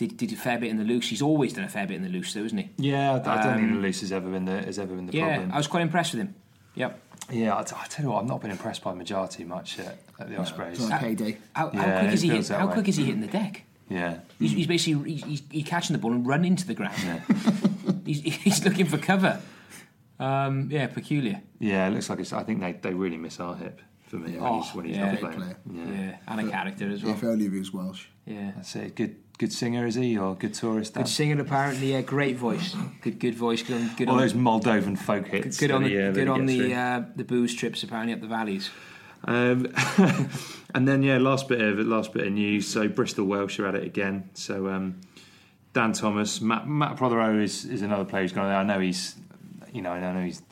[0.00, 1.10] Did did a fair bit in the loose.
[1.10, 2.70] He's always done a fair bit in the loose, though, isn't he?
[2.78, 5.06] Yeah, I, I don't think Um, the loose has ever been the has ever been
[5.06, 5.52] the Yeah, problem.
[5.52, 6.34] I was quite impressed with him.
[6.74, 7.00] Yep.
[7.30, 9.98] Yeah, I, t- I tell you what, I've not been impressed by Majority much at,
[10.18, 10.78] at the Ospreys.
[10.80, 11.36] It's like payday.
[11.52, 12.28] How, Yeah, quick it is he?
[12.30, 12.72] Hit, how way.
[12.72, 13.64] quick is he hitting the deck?
[13.90, 16.94] Yeah, He's, he's basically he's, he's, he's catching the ball and running to the ground.
[18.06, 19.38] he's, he's looking for cover.
[20.18, 21.42] Um, yeah, peculiar.
[21.58, 21.88] yeah.
[21.88, 22.32] It looks like it's.
[22.32, 24.96] I think they, they really miss our hip for me when Oh, he's when he's
[24.96, 25.10] yeah.
[25.12, 25.36] not playing.
[25.36, 25.56] player.
[25.72, 25.84] Yeah.
[25.92, 27.12] Yeah, and a character as well.
[27.14, 28.06] If only he was Welsh.
[28.26, 28.52] Yeah.
[28.56, 28.94] That's it.
[28.96, 30.92] Good good singer is he or good tourist?
[30.92, 31.92] Good singer, apparently.
[31.92, 32.76] Yeah, great voice.
[33.00, 33.62] Good, good voice.
[33.62, 35.58] Good on, good All on, those Moldovan folk hits.
[35.58, 38.20] good on that the, he, uh, good on the uh, the booze trips apparently up
[38.20, 38.68] the valleys.
[39.24, 39.72] Um,
[40.74, 42.68] and then yeah, last bit of last bit of news.
[42.68, 44.28] So Bristol Welsh are at it again.
[44.34, 45.00] So um,
[45.72, 48.58] Dan Thomas, Matt, Matt Prothero is, is another player who's gone there.
[48.58, 49.16] I know he's,
[49.72, 50.42] you know, I know he's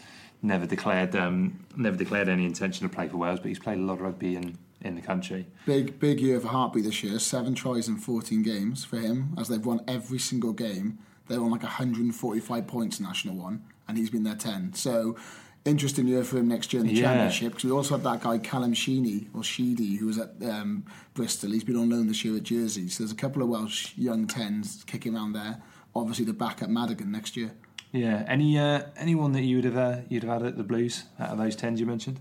[0.41, 3.83] never declared um, never declared any intention to play for Wales, but he's played a
[3.83, 4.57] lot of rugby in,
[4.89, 5.47] in the country.
[5.67, 7.19] Big, big year for Heartbeat this year.
[7.19, 10.99] Seven tries in 14 games for him, as they've won every single game.
[11.29, 14.73] They're on like 145 points in National One, and he's been there 10.
[14.75, 15.17] So,
[15.65, 17.03] interesting year for him next year in the Yeah.
[17.03, 17.53] Championship.
[17.53, 20.85] Because we also have that guy, Callum Sheeny, or Sheedy, who was at um,
[21.15, 21.51] Bristol.
[21.53, 22.89] He's been on loan this year at Jersey.
[22.89, 25.61] So, there's a couple of Welsh young 10s kicking around there.
[25.95, 27.53] Obviously, the back at Madigan next year.
[27.93, 28.25] Yeah.
[28.29, 31.31] Any uh, anyone that you would have uh, you'd have had at the Blues out
[31.31, 32.21] of those tens you mentioned?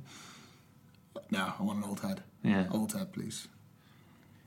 [1.32, 2.24] No, I want an old head.
[2.44, 2.68] Yeah.
[2.72, 3.48] Old head, please.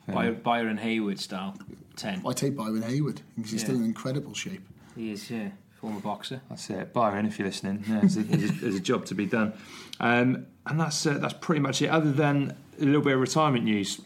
[0.09, 1.57] By, Byron Hayward style,
[1.95, 2.23] ten.
[2.27, 3.67] I take Byron Hayward because he's Yeah.
[3.67, 4.63] still in incredible shape.
[4.97, 5.51] He is, yeah.
[5.81, 6.41] former boxer.
[6.49, 7.27] That's it, Byron.
[7.27, 9.53] If you're listening, yeah, there's, a, there's, a, there's a job to be done,
[10.01, 11.89] um, and that's uh, that's pretty much it.
[11.89, 14.01] Other than a little bit of retirement news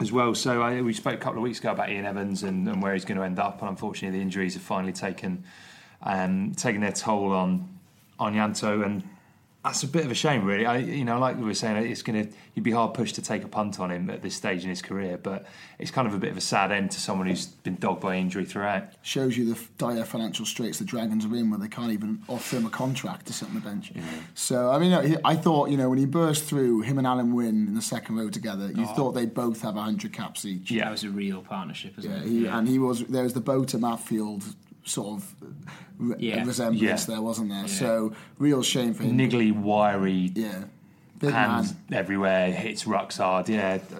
[0.00, 0.34] as well.
[0.34, 2.94] So I, we spoke a couple of weeks ago about Ian Evans and, and where
[2.94, 5.44] he's going to end up, and unfortunately the injuries have finally taken
[6.02, 7.68] um, taken their toll on
[8.18, 9.04] on Yanto, and
[9.64, 10.64] that's a bit of a shame, really.
[10.64, 13.22] I, you know, like we were saying, it's going to you'd be hard pushed to
[13.22, 15.46] take a punt on him at this stage in his career, but
[15.78, 18.16] it's kind of a bit of a sad end to someone who's been dogged by
[18.16, 18.84] injury throughout.
[19.02, 22.56] Shows you the dire financial straits the Dragons are in, where they can't even offer
[22.56, 23.92] him a contract to sit on the bench.
[24.34, 27.66] So I mean, I thought you know when he burst through, him and Alun Wyn
[27.68, 28.94] in the second row together, you Oh.
[28.94, 30.70] thought they'd both have hundred caps each.
[30.70, 32.26] Yeah, that was a real partnership, isn't Yeah, it?
[32.26, 34.54] he, and he was there was the Botha Matfield
[34.90, 35.34] sort of
[35.98, 36.44] re- Yeah.
[36.44, 37.14] resemblance Yeah.
[37.14, 37.68] there, wasn't there?
[37.68, 39.16] So real shame for him.
[39.16, 40.64] Niggly, wiry, yeah,
[41.18, 41.98] big hands man.
[41.98, 43.48] everywhere, hits rucks hard.
[43.48, 43.96] Yeah, I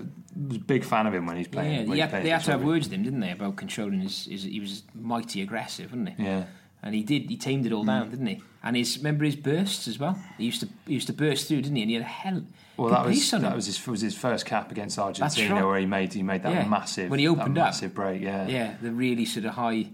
[0.49, 1.73] was a big fan of him when he's playing.
[1.73, 3.57] Yeah, when they had, playing they had to have words with him, didn't they, about
[3.57, 4.45] controlling his, his.
[4.45, 6.25] He was mighty aggressive, wasn't he?
[6.25, 6.45] Yeah.
[6.83, 7.29] And he did.
[7.29, 7.89] He tamed it all mm.
[7.89, 8.43] down, didn't he?
[8.63, 10.19] And his remember his bursts as well.
[10.39, 11.83] He used to he used to burst through, didn't he?
[11.83, 12.43] And he had a hell.
[12.77, 13.55] Well, good that was pace that him.
[13.55, 15.65] was his was his first cap against Argentina, right.
[15.65, 16.69] where he made he made that Yeah.
[16.69, 18.23] massive when he opened that up, massive break.
[18.23, 19.89] Yeah, yeah, the really sort of high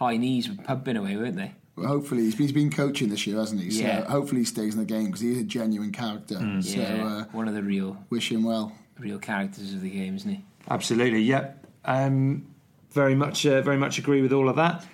[0.00, 1.52] high knees were pumping away, weren't they?
[1.76, 3.70] Well, hopefully he's been, he's been coaching this year, hasn't he?
[3.70, 4.04] So Yeah.
[4.08, 6.36] hopefully he stays in the game because he's a genuine character.
[6.36, 6.64] Mm.
[6.64, 8.72] So yeah, uh, one of the real wish him well.
[8.98, 10.44] real characters of the game, isn't he?
[10.68, 11.66] Absolutely, yep.
[11.86, 12.46] Um,
[12.90, 14.84] very much, uh, very much agree with all of that.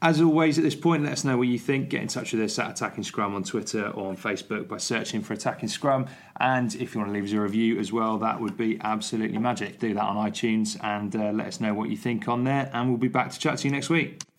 [0.00, 1.90] As always, at this point, let us know what you think.
[1.90, 5.20] Get in touch with us at Attacking Scrum on Twitter or on Facebook by searching
[5.20, 6.06] for Attacking Scrum.
[6.40, 9.36] And if you want to leave us a review as well, that would be absolutely
[9.36, 9.78] magic.
[9.78, 12.70] Do that on iTunes and uh, let us know what you think on there.
[12.72, 14.22] And we'll be back to chat to you next week.